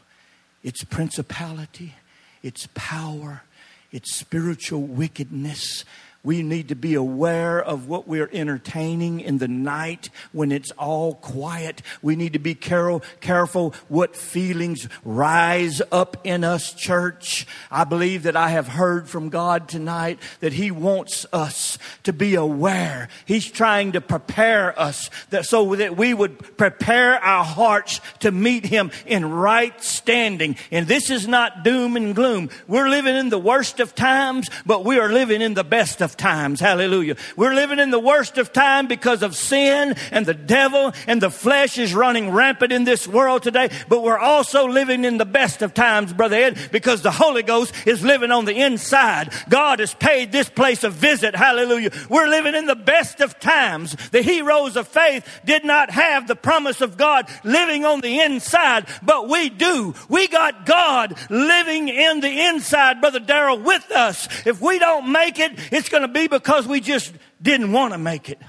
Its 0.64 0.84
principality, 0.84 1.94
its 2.42 2.68
power, 2.74 3.44
its 3.92 4.16
spiritual 4.16 4.82
wickedness, 4.82 5.86
we 6.24 6.44
need 6.44 6.68
to 6.68 6.76
be 6.76 6.96
aware 6.96 7.62
of 7.64 7.88
what 7.88 8.08
we're 8.08 8.30
entertaining 8.34 9.22
in 9.22 9.38
the 9.38 9.48
night 9.48 10.10
when 10.34 10.52
it's 10.52 10.72
all 10.72 11.16
quiet. 11.16 11.82
We 12.02 12.18
need 12.18 12.34
to 12.34 12.40
be 12.40 12.56
careful, 12.56 13.04
careful 13.22 13.74
what 13.88 14.18
feelings 14.18 14.90
rise 15.06 15.82
up 15.94 16.18
in 16.26 16.44
us, 16.44 16.74
church. 16.74 17.48
I 17.72 17.86
believe 17.86 18.24
that 18.24 18.36
I 18.36 18.50
have 18.50 18.68
heard 18.68 19.08
from 19.08 19.30
God 19.30 19.70
tonight 19.70 20.20
that 20.42 20.52
He 20.52 20.72
wants 20.72 21.26
us 21.32 21.78
to 22.04 22.12
be 22.12 22.36
aware. 22.36 23.08
He's 23.26 23.50
trying 23.50 23.94
to 23.94 24.02
prepare 24.02 24.78
us 24.78 25.10
that 25.30 25.46
so 25.46 25.76
that 25.76 25.96
we 25.96 26.14
would 26.14 26.58
prepare 26.58 27.16
our 27.24 27.46
hearts 27.46 28.02
to 28.20 28.32
meet 28.32 28.66
Him 28.66 28.92
in 29.06 29.30
right 29.30 29.82
standing. 29.82 30.58
And 30.70 30.86
this 30.86 31.10
is 31.10 31.30
not 31.30 31.64
doom 31.64 31.96
and 31.96 32.14
gloom. 32.14 32.50
We're 32.68 32.90
living 32.90 33.16
in 33.16 33.30
the 33.30 33.40
worst 33.40 33.80
of 33.80 33.96
times, 33.96 34.50
but 34.66 34.84
we 34.84 35.00
are 35.00 35.10
living 35.10 35.42
in 35.42 35.54
the 35.54 35.64
best 35.64 36.02
of 36.02 36.09
of 36.10 36.18
times. 36.18 36.60
Hallelujah. 36.60 37.16
We're 37.36 37.54
living 37.54 37.80
in 37.80 37.92
the 37.92 38.00
worst 38.00 38.38
of 38.38 38.51
time 38.51 38.88
because 38.88 39.22
of 39.22 39.36
sin 39.36 39.96
and 40.12 40.25
the 40.25 40.34
devil 40.34 40.92
and 41.06 41.22
the 41.22 41.30
flesh 41.30 41.78
is 41.78 41.94
running 41.94 42.32
rampant 42.32 42.72
in 42.72 42.84
this 42.84 43.08
world 43.08 43.44
today. 43.44 43.70
But 43.88 44.01
we're 44.01 44.18
also 44.18 44.68
living 44.68 45.06
in 45.06 45.18
the 45.18 45.25
best 45.25 45.62
of 45.62 45.74
times, 45.74 46.12
Brother 46.13 46.36
Ed, 46.36 46.70
because 46.72 47.01
the 47.01 47.12
Holy 47.12 47.44
Ghost 47.44 47.74
is 47.86 48.04
living 48.04 48.32
on 48.32 48.46
the 48.46 48.56
inside. 48.56 49.32
God 49.50 49.80
has 49.80 49.94
paid 49.94 50.32
this 50.32 50.50
place 50.50 50.84
a 50.84 50.89
visit. 50.89 51.36
Hallelujah. 51.36 51.92
We're 52.10 52.28
living 52.28 52.56
in 52.56 52.66
the 52.66 52.75
best 52.75 53.22
of 53.22 53.39
times. 53.39 53.96
The 54.10 54.24
heroes 54.24 54.75
of 54.75 54.88
faith 54.88 55.28
did 55.46 55.63
not 55.63 55.92
have 55.92 56.28
the 56.28 56.36
promise 56.36 56.82
of 56.82 56.98
God 56.98 57.30
living 57.44 57.86
on 57.86 58.01
the 58.01 58.20
inside, 58.22 58.88
but 59.04 59.30
we 59.30 59.50
do. 59.50 59.94
We 60.10 60.28
got 60.28 60.66
God 60.66 61.16
living 61.30 61.88
in 61.88 62.20
the 62.22 62.48
inside, 62.48 63.00
Brother 63.00 63.20
Darrell, 63.20 63.60
with 63.60 63.92
us. 63.92 64.28
If 64.48 64.60
we 64.60 64.80
don't 64.80 65.12
make 65.12 65.38
it, 65.38 65.51
it's 65.72 65.89
going 65.89 65.99
going 66.00 66.13
to 66.13 66.20
be 66.20 66.27
because 66.27 66.65
we 66.65 66.79
just 66.79 67.13
didn't 67.41 67.72
want 67.72 67.94
to 67.94 67.98
make 67.98 68.29
it. 68.29 68.39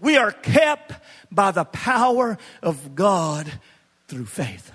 We 0.00 0.16
are 0.16 0.32
kept 0.32 0.92
by 1.30 1.52
the 1.52 1.64
power 1.64 2.36
of 2.62 2.94
God 2.94 3.50
through 4.08 4.26
faith. 4.26 4.72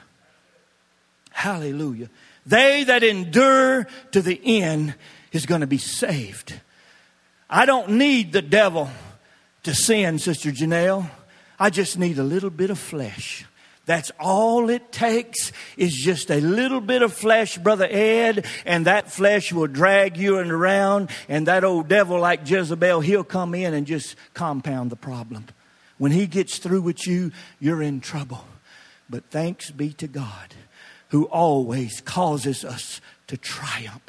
Hallelujah. 1.32 2.10
They 2.46 2.86
that 2.86 3.04
endure 3.04 3.86
to 4.12 4.22
the 4.22 4.40
end 4.62 4.96
is 5.32 5.46
going 5.46 5.62
to 5.62 5.68
be 5.68 5.78
saved. 5.78 6.60
I 7.50 7.66
don't 7.66 7.92
need 7.92 8.32
the 8.32 8.42
devil 8.42 8.90
to 9.64 9.76
sin, 9.76 10.20
Sister 10.20 10.52
Janelle. 10.52 11.10
I 11.60 11.70
just 11.70 12.00
need 12.00 12.18
a 12.18 12.24
little 12.24 12.50
bit 12.50 12.70
of 12.70 12.80
flesh. 12.80 13.46
That's 13.90 14.12
all 14.20 14.70
it 14.70 14.92
takes 14.92 15.52
is 15.76 15.96
just 15.96 16.30
a 16.30 16.40
little 16.40 16.80
bit 16.80 17.02
of 17.02 17.12
flesh, 17.12 17.58
Brother 17.58 17.88
Ed, 17.90 18.46
and 18.64 18.86
that 18.86 19.12
flesh 19.12 19.52
will 19.52 19.66
drag 19.66 20.16
you 20.16 20.38
around. 20.38 21.10
And 21.28 21.48
that 21.48 21.64
old 21.64 21.88
devil 21.88 22.20
like 22.20 22.48
Jezebel, 22.48 23.00
he'll 23.00 23.24
come 23.24 23.56
in 23.56 23.74
and 23.74 23.88
just 23.88 24.16
compound 24.36 24.92
the 24.92 24.96
problem. 24.96 25.48
When 25.98 26.12
he 26.12 26.28
gets 26.28 26.60
through 26.60 26.82
with 26.82 27.08
you, 27.08 27.32
you're 27.60 27.82
in 27.82 28.00
trouble. 28.00 28.46
But 29.10 29.32
thanks 29.32 29.72
be 29.72 29.94
to 29.94 30.08
God 30.08 30.54
who 31.08 31.24
always 31.24 32.00
causes 32.00 32.64
us 32.64 33.02
to 33.26 33.38
triumph. 33.38 34.04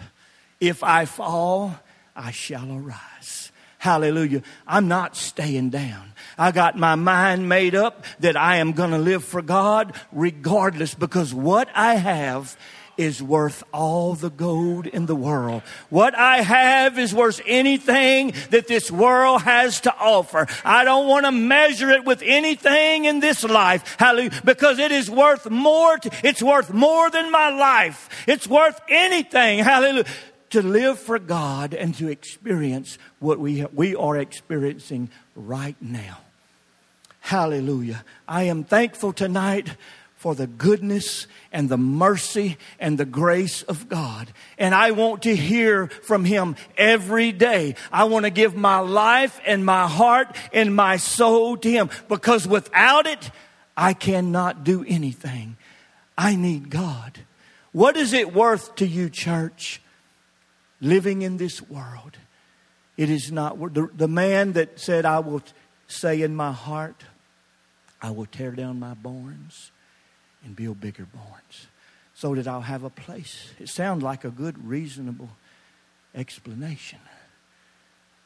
If 0.60 0.84
I 0.84 1.06
fall, 1.06 1.74
I 2.14 2.32
shall 2.32 2.70
arise. 2.70 3.39
Hallelujah. 3.80 4.42
I'm 4.66 4.88
not 4.88 5.16
staying 5.16 5.70
down. 5.70 6.12
I 6.36 6.52
got 6.52 6.76
my 6.76 6.96
mind 6.96 7.48
made 7.48 7.74
up 7.74 8.04
that 8.18 8.36
I 8.36 8.56
am 8.56 8.72
going 8.72 8.90
to 8.90 8.98
live 8.98 9.24
for 9.24 9.40
God 9.40 9.94
regardless 10.12 10.94
because 10.94 11.32
what 11.32 11.66
I 11.74 11.94
have 11.94 12.58
is 12.98 13.22
worth 13.22 13.64
all 13.72 14.14
the 14.14 14.28
gold 14.28 14.86
in 14.86 15.06
the 15.06 15.16
world. 15.16 15.62
What 15.88 16.14
I 16.14 16.42
have 16.42 16.98
is 16.98 17.14
worth 17.14 17.40
anything 17.46 18.34
that 18.50 18.68
this 18.68 18.90
world 18.90 19.40
has 19.42 19.80
to 19.80 19.94
offer. 19.96 20.46
I 20.62 20.84
don't 20.84 21.08
want 21.08 21.24
to 21.24 21.32
measure 21.32 21.88
it 21.88 22.04
with 22.04 22.22
anything 22.22 23.06
in 23.06 23.20
this 23.20 23.42
life. 23.42 23.96
Hallelujah. 23.98 24.42
Because 24.44 24.78
it 24.78 24.92
is 24.92 25.10
worth 25.10 25.48
more. 25.48 25.96
To, 25.96 26.10
it's 26.22 26.42
worth 26.42 26.70
more 26.70 27.08
than 27.08 27.32
my 27.32 27.48
life. 27.48 28.10
It's 28.26 28.46
worth 28.46 28.78
anything. 28.90 29.60
Hallelujah 29.60 30.04
to 30.50 30.62
live 30.62 30.98
for 30.98 31.18
God 31.18 31.74
and 31.74 31.94
to 31.96 32.08
experience 32.08 32.98
what 33.18 33.38
we, 33.38 33.64
we 33.72 33.94
are 33.94 34.16
experiencing 34.16 35.10
right 35.34 35.76
now. 35.80 36.18
Hallelujah. 37.20 38.04
I 38.26 38.44
am 38.44 38.64
thankful 38.64 39.12
tonight 39.12 39.76
for 40.16 40.34
the 40.34 40.46
goodness 40.46 41.26
and 41.50 41.68
the 41.68 41.78
mercy 41.78 42.58
and 42.78 42.98
the 42.98 43.06
grace 43.06 43.62
of 43.62 43.88
God. 43.88 44.30
And 44.58 44.74
I 44.74 44.90
want 44.90 45.22
to 45.22 45.34
hear 45.34 45.86
from 45.86 46.24
Him 46.24 46.56
every 46.76 47.32
day. 47.32 47.74
I 47.90 48.04
want 48.04 48.26
to 48.26 48.30
give 48.30 48.54
my 48.54 48.80
life 48.80 49.40
and 49.46 49.64
my 49.64 49.86
heart 49.86 50.36
and 50.52 50.76
my 50.76 50.98
soul 50.98 51.56
to 51.58 51.70
Him 51.70 51.88
because 52.08 52.46
without 52.46 53.06
it, 53.06 53.30
I 53.76 53.94
cannot 53.94 54.62
do 54.62 54.84
anything. 54.86 55.56
I 56.18 56.36
need 56.36 56.68
God. 56.68 57.20
What 57.72 57.96
is 57.96 58.12
it 58.12 58.34
worth 58.34 58.74
to 58.74 58.86
you, 58.86 59.08
church? 59.08 59.80
Living 60.80 61.22
in 61.22 61.36
this 61.36 61.60
world. 61.62 62.16
It 62.96 63.10
is 63.10 63.30
not 63.32 63.58
the, 63.74 63.88
the 63.94 64.08
man 64.08 64.52
that 64.52 64.78
said, 64.80 65.04
I 65.04 65.20
will 65.20 65.42
say 65.86 66.22
in 66.22 66.34
my 66.34 66.52
heart, 66.52 67.04
I 68.02 68.10
will 68.10 68.26
tear 68.26 68.52
down 68.52 68.78
my 68.78 68.94
barns 68.94 69.70
and 70.44 70.56
build 70.56 70.80
bigger 70.80 71.06
barns 71.06 71.66
so 72.14 72.34
that 72.34 72.46
I'll 72.46 72.60
have 72.60 72.84
a 72.84 72.90
place. 72.90 73.52
It 73.58 73.68
sounds 73.68 74.02
like 74.02 74.24
a 74.24 74.30
good, 74.30 74.66
reasonable 74.66 75.30
explanation. 76.14 76.98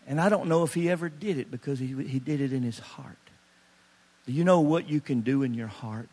And 0.07 0.21
I 0.21 0.29
don't 0.29 0.49
know 0.49 0.65
if 0.65 0.75
he 0.75 0.91
ever 0.91 1.09
did 1.09 1.39
it 1.39 1.51
because 1.51 1.79
he, 1.79 1.95
he 2.05 2.19
did 2.19 2.41
it 2.41 2.53
in 2.53 2.63
his 2.63 2.79
heart. 2.79 3.17
Do 4.27 4.33
you 4.33 4.45
know 4.45 4.61
what 4.61 4.89
you 4.89 5.01
can 5.01 5.21
do 5.21 5.43
in 5.43 5.55
your 5.55 5.69
heart? 5.69 6.11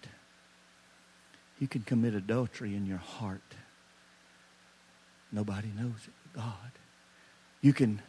You 1.59 1.67
can 1.67 1.81
commit 1.81 2.13
adultery 2.13 2.75
in 2.75 2.85
your 2.85 2.97
heart. 2.97 3.41
Nobody 5.31 5.69
knows 5.75 6.07
it. 6.07 6.20
God. 6.33 6.71
You 7.61 7.73
can, 7.73 8.01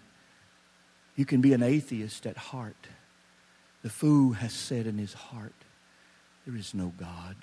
you 1.16 1.24
can 1.24 1.40
be 1.40 1.52
an 1.52 1.62
atheist 1.62 2.26
at 2.26 2.36
heart. 2.36 2.88
The 3.82 3.90
fool 3.90 4.32
has 4.32 4.52
said 4.52 4.86
in 4.86 4.98
his 4.98 5.12
heart, 5.12 5.54
There 6.46 6.56
is 6.56 6.74
no 6.74 6.92
God. 6.96 7.36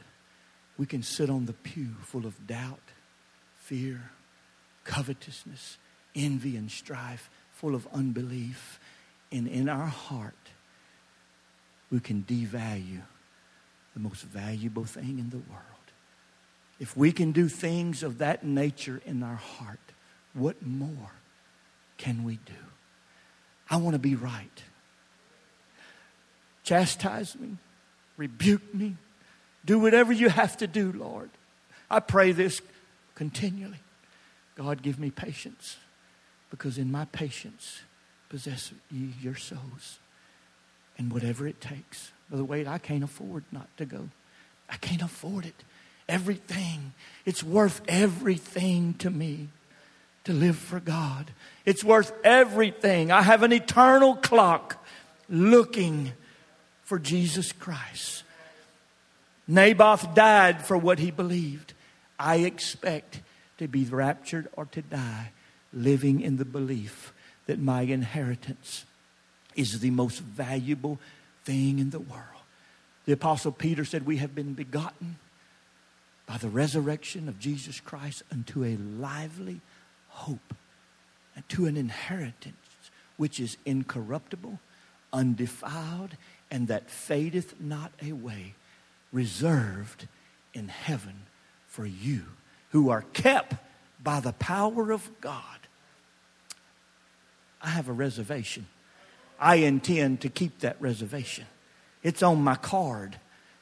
We 0.77 0.85
can 0.85 1.03
sit 1.03 1.29
on 1.29 1.45
the 1.45 1.53
pew 1.53 1.89
full 2.03 2.25
of 2.25 2.47
doubt, 2.47 2.79
fear, 3.55 4.11
covetousness, 4.85 5.77
envy, 6.15 6.55
and 6.55 6.71
strife, 6.71 7.29
full 7.51 7.75
of 7.75 7.87
unbelief. 7.93 8.79
And 9.31 9.47
in 9.47 9.67
our 9.67 9.87
heart, 9.87 10.33
we 11.91 11.99
can 11.99 12.23
devalue 12.23 13.01
the 13.93 13.99
most 13.99 14.23
valuable 14.23 14.85
thing 14.85 15.19
in 15.19 15.29
the 15.29 15.37
world. 15.37 15.65
If 16.79 16.95
we 16.95 17.11
can 17.11 17.33
do 17.33 17.49
things 17.49 18.03
of 18.03 18.19
that 18.19 18.45
nature 18.45 19.01
in 19.05 19.21
our 19.21 19.35
heart, 19.35 19.79
what 20.33 20.65
more 20.65 21.11
can 21.97 22.23
we 22.23 22.35
do? 22.45 22.53
I 23.69 23.77
want 23.77 23.93
to 23.93 23.99
be 23.99 24.15
right. 24.15 24.63
Chastise 26.63 27.35
me, 27.37 27.57
rebuke 28.17 28.73
me, 28.73 28.95
do 29.65 29.79
whatever 29.79 30.13
you 30.13 30.29
have 30.29 30.57
to 30.57 30.67
do, 30.67 30.91
Lord. 30.91 31.29
I 31.89 31.99
pray 31.99 32.31
this 32.31 32.61
continually. 33.15 33.79
God, 34.55 34.81
give 34.81 34.99
me 34.99 35.09
patience, 35.09 35.77
because 36.49 36.77
in 36.77 36.91
my 36.91 37.05
patience 37.05 37.81
possess 38.29 38.71
ye 38.91 39.13
your 39.21 39.35
souls. 39.35 39.99
And 40.97 41.13
whatever 41.13 41.47
it 41.47 41.61
takes. 41.61 42.11
Brother 42.29 42.43
Wade, 42.43 42.67
I 42.67 42.77
can't 42.77 43.05
afford 43.05 43.45
not 43.53 43.69
to 43.77 43.85
go. 43.85 44.09
I 44.69 44.75
can't 44.75 45.01
afford 45.01 45.45
it. 45.45 45.63
Everything. 46.09 46.91
It's 47.25 47.41
worth 47.41 47.81
everything 47.87 48.95
to 48.95 49.09
me 49.09 49.47
to 50.29 50.35
live 50.35 50.57
for 50.57 50.79
God. 50.79 51.31
It's 51.65 51.83
worth 51.83 52.13
everything. 52.23 53.11
I 53.11 53.23
have 53.23 53.41
an 53.41 53.51
eternal 53.51 54.15
clock 54.15 54.85
looking 55.27 56.11
for 56.83 56.99
Jesus 56.99 57.51
Christ. 57.51 58.21
Naboth 59.47 60.13
died 60.13 60.63
for 60.63 60.77
what 60.77 60.99
he 60.99 61.09
believed. 61.09 61.73
I 62.19 62.37
expect 62.37 63.21
to 63.57 63.67
be 63.67 63.85
raptured 63.85 64.47
or 64.53 64.65
to 64.65 64.83
die 64.83 65.31
living 65.73 66.21
in 66.21 66.37
the 66.37 66.45
belief 66.45 67.11
that 67.47 67.57
my 67.57 67.81
inheritance 67.81 68.85
is 69.55 69.79
the 69.79 69.89
most 69.89 70.19
valuable 70.19 70.99
thing 71.43 71.79
in 71.79 71.89
the 71.89 71.99
world. 71.99 72.43
The 73.07 73.13
Apostle 73.13 73.51
Peter 73.51 73.83
said, 73.83 74.05
We 74.05 74.17
have 74.17 74.35
been 74.35 74.53
begotten 74.53 75.17
by 76.27 76.37
the 76.37 76.49
resurrection 76.49 77.27
of 77.27 77.39
Jesus 77.39 77.79
Christ 77.79 78.21
unto 78.31 78.63
a 78.63 78.77
lively 78.77 79.61
hope 80.19 80.53
and 81.35 81.47
to 81.49 81.65
an 81.65 81.77
inheritance 81.77 82.55
which 83.17 83.39
is 83.39 83.57
incorruptible, 83.65 84.59
undefiled, 85.13 86.15
and 86.51 86.67
that 86.67 86.89
fadeth 86.89 87.59
not 87.59 87.91
away, 88.05 88.53
reserved 89.11 90.07
in 90.53 90.67
heaven 90.67 91.21
for 91.67 91.85
you 91.85 92.23
who 92.71 92.89
are 92.89 93.03
kept 93.13 93.55
by 94.03 94.19
the 94.19 94.33
power 94.33 94.91
of 94.91 95.09
God. 95.21 95.59
I 97.61 97.69
have 97.69 97.89
a 97.89 97.93
reservation. 97.93 98.67
I 99.39 99.55
intend 99.55 100.21
to 100.21 100.29
keep 100.29 100.59
that 100.59 100.77
reservation. 100.79 101.45
It's 102.03 102.23
on 102.23 102.43
my 102.43 102.55
card, 102.55 103.17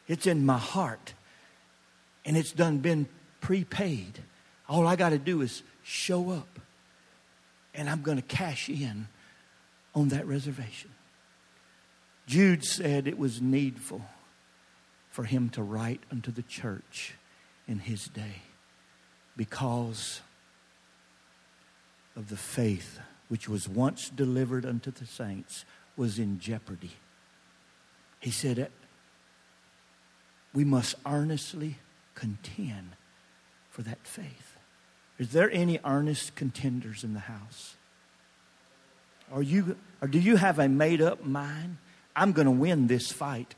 it's 0.08 0.28
in 0.28 0.46
my 0.46 0.58
heart, 0.58 1.14
and 2.26 2.38
it's 2.38 2.52
done 2.52 2.80
been 2.80 3.08
prepaid. 3.42 4.20
All 4.70 4.86
I 4.86 4.96
got 4.96 5.10
to 5.10 5.18
do 5.18 5.42
is 5.42 5.64
show 5.84 6.30
up, 6.32 6.60
and 7.74 7.90
I'm 7.90 8.02
going 8.02 8.18
to 8.18 8.24
cash 8.24 8.70
in 8.70 9.08
on 9.96 10.10
that 10.10 10.28
reservation. 10.28 10.92
Jude 12.26 12.64
said 12.66 13.08
it 13.08 13.18
was 13.18 13.42
needful 13.42 14.02
for 15.10 15.24
him 15.24 15.50
to 15.50 15.64
write 15.64 16.02
unto 16.12 16.32
the 16.32 16.44
church 16.44 17.16
in 17.68 17.80
his 17.80 18.06
day 18.06 18.42
because 19.38 20.22
of 22.16 22.30
the 22.30 22.38
faith 22.38 23.00
which 23.30 23.48
was 23.48 23.70
once 23.70 24.10
delivered 24.10 24.66
unto 24.66 24.92
the 24.92 25.06
saints 25.06 25.64
was 25.96 26.20
in 26.20 26.40
jeopardy. 26.40 26.92
He 28.20 28.32
said, 28.32 28.58
it. 28.58 28.72
We 30.54 30.64
must 30.64 30.96
earnestly 31.06 31.78
contend 32.16 32.92
for 33.70 33.84
that 33.84 34.06
faith. 34.06 34.57
Is 35.20 35.30
there 35.30 35.50
any 35.52 35.80
earnest 35.84 36.36
contenders 36.36 37.04
in 37.04 37.14
the 37.14 37.20
house? 37.22 37.76
Are 39.32 39.42
you, 39.42 39.76
or 40.02 40.08
do 40.08 40.20
you 40.20 40.36
have 40.36 40.60
a 40.60 40.70
made 40.70 41.02
up 41.02 41.26
mind? 41.26 41.78
I'm 42.16 42.32
going 42.32 42.46
to 42.46 42.52
win 42.52 42.88
this 42.88 43.12
fight. 43.12 43.56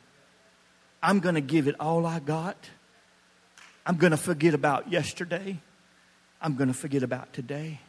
I'm 1.01 1.19
going 1.19 1.35
to 1.35 1.41
give 1.41 1.67
it 1.67 1.75
all 1.79 2.05
I 2.05 2.19
got. 2.19 2.57
I'm 3.85 3.97
going 3.97 4.11
to 4.11 4.17
forget 4.17 4.53
about 4.53 4.91
yesterday. 4.91 5.59
I'm 6.41 6.55
going 6.55 6.67
to 6.67 6.73
forget 6.73 7.03
about 7.03 7.33
today. 7.33 7.79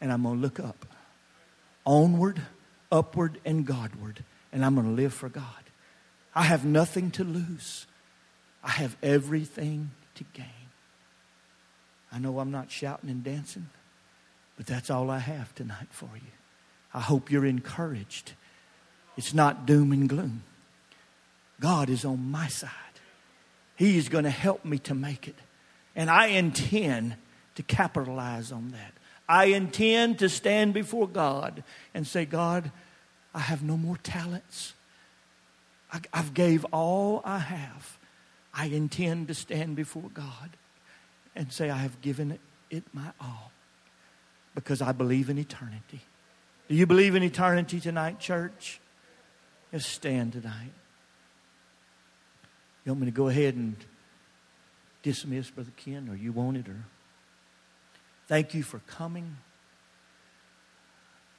And 0.00 0.12
I'm 0.12 0.22
going 0.22 0.36
to 0.36 0.40
look 0.40 0.60
up. 0.60 0.86
Onward, 1.84 2.40
upward, 2.90 3.38
and 3.44 3.66
Godward. 3.66 4.24
And 4.52 4.64
I'm 4.64 4.74
going 4.74 4.86
to 4.86 5.02
live 5.02 5.12
for 5.12 5.28
God. 5.28 5.44
I 6.34 6.42
have 6.42 6.64
nothing 6.64 7.10
to 7.12 7.24
lose. 7.24 7.86
I 8.62 8.70
have 8.70 8.96
everything 9.02 9.90
to 10.16 10.24
gain. 10.32 10.63
I 12.14 12.18
know 12.18 12.38
I'm 12.38 12.52
not 12.52 12.70
shouting 12.70 13.10
and 13.10 13.24
dancing, 13.24 13.68
but 14.56 14.66
that's 14.66 14.88
all 14.88 15.10
I 15.10 15.18
have 15.18 15.52
tonight 15.56 15.88
for 15.90 16.10
you. 16.14 16.30
I 16.92 17.00
hope 17.00 17.28
you're 17.28 17.44
encouraged. 17.44 18.34
It's 19.16 19.34
not 19.34 19.66
doom 19.66 19.90
and 19.90 20.08
gloom. 20.08 20.44
God 21.60 21.90
is 21.90 22.04
on 22.04 22.30
my 22.30 22.46
side. 22.46 22.70
He 23.74 23.98
is 23.98 24.08
going 24.08 24.24
to 24.24 24.30
help 24.30 24.64
me 24.64 24.78
to 24.78 24.94
make 24.94 25.26
it. 25.26 25.34
And 25.96 26.08
I 26.08 26.26
intend 26.26 27.16
to 27.56 27.64
capitalize 27.64 28.52
on 28.52 28.70
that. 28.70 28.92
I 29.28 29.46
intend 29.46 30.20
to 30.20 30.28
stand 30.28 30.72
before 30.72 31.08
God 31.08 31.64
and 31.94 32.06
say, 32.06 32.26
God, 32.26 32.70
I 33.34 33.40
have 33.40 33.64
no 33.64 33.76
more 33.76 33.96
talents. 33.96 34.74
I, 35.92 36.00
have 36.12 36.32
gave 36.34 36.64
all 36.66 37.22
I 37.24 37.38
have. 37.38 37.98
I 38.52 38.66
intend 38.66 39.28
to 39.28 39.34
stand 39.34 39.74
before 39.74 40.10
God 40.12 40.56
and 41.36 41.52
say, 41.52 41.70
I 41.70 41.78
have 41.78 42.00
given 42.00 42.38
it, 42.70 42.84
my 42.92 43.12
all 43.20 43.52
because 44.54 44.80
I 44.80 44.92
believe 44.92 45.28
in 45.28 45.38
eternity. 45.38 46.00
Do 46.68 46.74
you 46.74 46.86
believe 46.86 47.14
in 47.14 47.22
eternity 47.22 47.80
tonight, 47.80 48.20
church? 48.20 48.80
Let's 49.72 49.86
stand 49.86 50.32
tonight. 50.32 50.72
You 52.84 52.92
want 52.92 53.00
me 53.00 53.06
to 53.06 53.12
go 53.12 53.28
ahead 53.28 53.54
and 53.54 53.76
dismiss 55.02 55.50
Brother 55.50 55.72
Ken, 55.76 56.08
or 56.08 56.14
you 56.14 56.32
want 56.32 56.56
it, 56.56 56.68
or 56.68 56.84
thank 58.28 58.54
you 58.54 58.62
for 58.62 58.78
coming. 58.80 59.36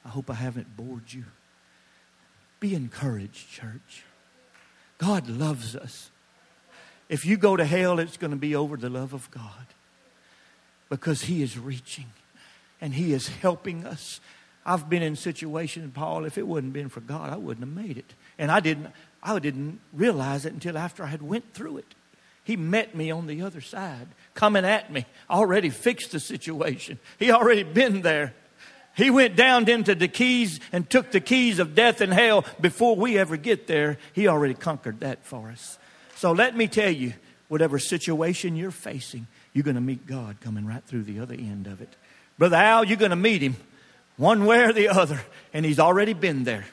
I 0.04 0.08
hope 0.10 0.30
I 0.30 0.34
haven't 0.34 0.76
bored 0.76 1.12
you. 1.12 1.24
Be 2.60 2.74
encouraged, 2.74 3.50
church. 3.50 4.04
God 4.98 5.28
loves 5.28 5.74
us. 5.74 6.10
If 7.08 7.24
you 7.24 7.36
go 7.36 7.56
to 7.56 7.64
hell, 7.64 7.98
it's 7.98 8.16
going 8.16 8.30
to 8.30 8.36
be 8.36 8.54
over 8.54 8.76
the 8.76 8.90
love 8.90 9.14
of 9.14 9.30
God 9.30 9.66
because 10.88 11.22
He 11.22 11.42
is 11.42 11.58
reaching 11.58 12.06
and 12.80 12.94
He 12.94 13.12
is 13.12 13.28
helping 13.28 13.84
us. 13.84 14.20
I've 14.64 14.88
been 14.88 15.02
in 15.02 15.16
situations, 15.16 15.92
Paul, 15.94 16.24
if 16.24 16.38
it 16.38 16.46
wouldn't 16.46 16.72
been 16.72 16.88
for 16.88 17.00
God, 17.00 17.32
I 17.32 17.36
wouldn't 17.36 17.66
have 17.66 17.86
made 17.86 17.98
it. 17.98 18.14
And 18.38 18.50
I 18.50 18.60
didn't, 18.60 18.88
I 19.22 19.38
didn't 19.38 19.80
realize 19.92 20.44
it 20.44 20.52
until 20.52 20.76
after 20.76 21.04
I 21.04 21.06
had 21.06 21.22
went 21.22 21.54
through 21.54 21.78
it. 21.78 21.94
He 22.42 22.56
met 22.56 22.94
me 22.94 23.10
on 23.10 23.26
the 23.26 23.42
other 23.42 23.60
side, 23.60 24.06
coming 24.34 24.64
at 24.64 24.92
me, 24.92 25.04
already 25.28 25.70
fixed 25.70 26.12
the 26.12 26.20
situation. 26.20 26.98
He 27.18 27.32
already 27.32 27.64
been 27.64 28.02
there. 28.02 28.34
He 28.96 29.10
went 29.10 29.36
down 29.36 29.68
into 29.68 29.94
the 29.94 30.08
keys 30.08 30.58
and 30.72 30.88
took 30.88 31.10
the 31.10 31.20
keys 31.20 31.58
of 31.58 31.74
death 31.74 32.00
and 32.00 32.12
hell 32.12 32.44
before 32.60 32.96
we 32.96 33.18
ever 33.18 33.36
get 33.36 33.66
there. 33.66 33.98
He 34.12 34.26
already 34.26 34.54
conquered 34.54 35.00
that 35.00 35.24
for 35.24 35.48
us. 35.48 35.78
So 36.14 36.32
let 36.32 36.56
me 36.56 36.66
tell 36.66 36.90
you, 36.90 37.12
whatever 37.48 37.78
situation 37.78 38.56
you're 38.56 38.70
facing, 38.70 39.26
you're 39.56 39.62
going 39.62 39.76
to 39.76 39.80
meet 39.80 40.06
God 40.06 40.38
coming 40.42 40.66
right 40.66 40.84
through 40.84 41.04
the 41.04 41.18
other 41.18 41.32
end 41.32 41.66
of 41.66 41.80
it. 41.80 41.88
Brother 42.36 42.56
Al, 42.56 42.84
you're 42.84 42.98
going 42.98 43.08
to 43.08 43.16
meet 43.16 43.40
him 43.40 43.56
one 44.18 44.44
way 44.44 44.62
or 44.62 44.72
the 44.74 44.88
other, 44.88 45.18
and 45.54 45.64
he's 45.64 45.78
already 45.78 46.12
been 46.12 46.44
there. 46.44 46.66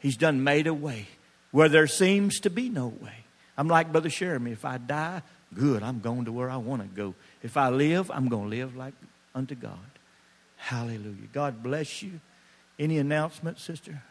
He's 0.00 0.18
done 0.18 0.44
made 0.44 0.66
a 0.66 0.74
way 0.74 1.06
where 1.50 1.70
there 1.70 1.86
seems 1.86 2.40
to 2.40 2.50
be 2.50 2.68
no 2.68 2.88
way. 2.88 3.24
I'm 3.56 3.68
like 3.68 3.90
Brother 3.90 4.10
Jeremy. 4.10 4.52
If 4.52 4.66
I 4.66 4.76
die, 4.76 5.22
good, 5.54 5.82
I'm 5.82 6.00
going 6.00 6.26
to 6.26 6.32
where 6.32 6.50
I 6.50 6.58
want 6.58 6.82
to 6.82 6.88
go. 6.88 7.14
If 7.42 7.56
I 7.56 7.70
live, 7.70 8.10
I'm 8.10 8.28
going 8.28 8.50
to 8.50 8.56
live 8.56 8.76
like 8.76 8.92
unto 9.34 9.54
God. 9.54 9.78
Hallelujah. 10.56 11.28
God 11.32 11.62
bless 11.62 12.02
you. 12.02 12.20
Any 12.78 12.98
announcements, 12.98 13.62
sister? 13.62 14.02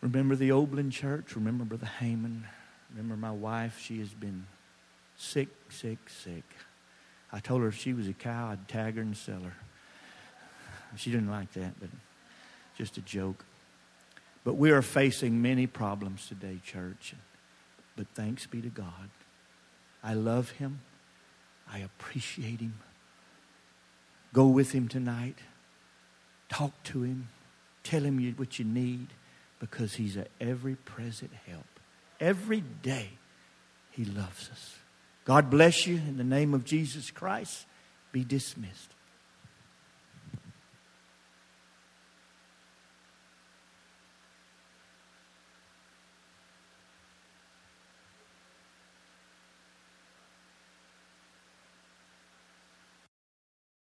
Remember 0.00 0.36
the 0.36 0.52
Oberlin 0.52 0.90
Church. 0.90 1.36
Remember 1.36 1.64
Brother 1.64 1.90
Heyman. 2.00 2.44
Remember 2.88 3.14
my 3.14 3.32
wife. 3.32 3.78
She 3.78 3.98
has 3.98 4.08
been 4.08 4.46
sick, 5.18 5.48
sick, 5.68 5.98
sick. 6.08 6.44
I 7.32 7.40
told 7.40 7.62
her 7.62 7.68
if 7.68 7.76
she 7.76 7.92
was 7.92 8.08
a 8.08 8.12
cow, 8.12 8.50
I'd 8.50 8.68
tag 8.68 8.96
her 8.96 9.02
and 9.02 9.16
sell 9.16 9.40
her. 9.40 9.54
She 10.96 11.10
didn't 11.10 11.30
like 11.30 11.52
that, 11.52 11.78
but 11.78 11.90
just 12.76 12.96
a 12.96 13.02
joke. 13.02 13.44
But 14.44 14.54
we 14.54 14.70
are 14.70 14.82
facing 14.82 15.42
many 15.42 15.66
problems 15.66 16.26
today, 16.26 16.60
church. 16.64 17.14
But 17.96 18.06
thanks 18.14 18.46
be 18.46 18.62
to 18.62 18.68
God. 18.68 19.10
I 20.02 20.14
love 20.14 20.52
him. 20.52 20.80
I 21.70 21.80
appreciate 21.80 22.60
him. 22.60 22.78
Go 24.32 24.46
with 24.46 24.72
him 24.72 24.88
tonight. 24.88 25.36
Talk 26.48 26.82
to 26.84 27.02
him. 27.02 27.28
Tell 27.82 28.02
him 28.02 28.34
what 28.36 28.58
you 28.58 28.64
need 28.64 29.08
because 29.58 29.94
he's 29.94 30.16
a 30.16 30.26
every 30.40 30.76
present 30.76 31.32
help. 31.46 31.66
Every 32.20 32.60
day 32.60 33.10
he 33.90 34.04
loves 34.04 34.50
us. 34.50 34.76
God 35.28 35.50
bless 35.50 35.86
you 35.86 35.96
in 35.96 36.16
the 36.16 36.24
name 36.24 36.54
of 36.54 36.64
Jesus 36.64 37.10
Christ. 37.10 37.66
Be 38.12 38.24
dismissed. 38.24 38.94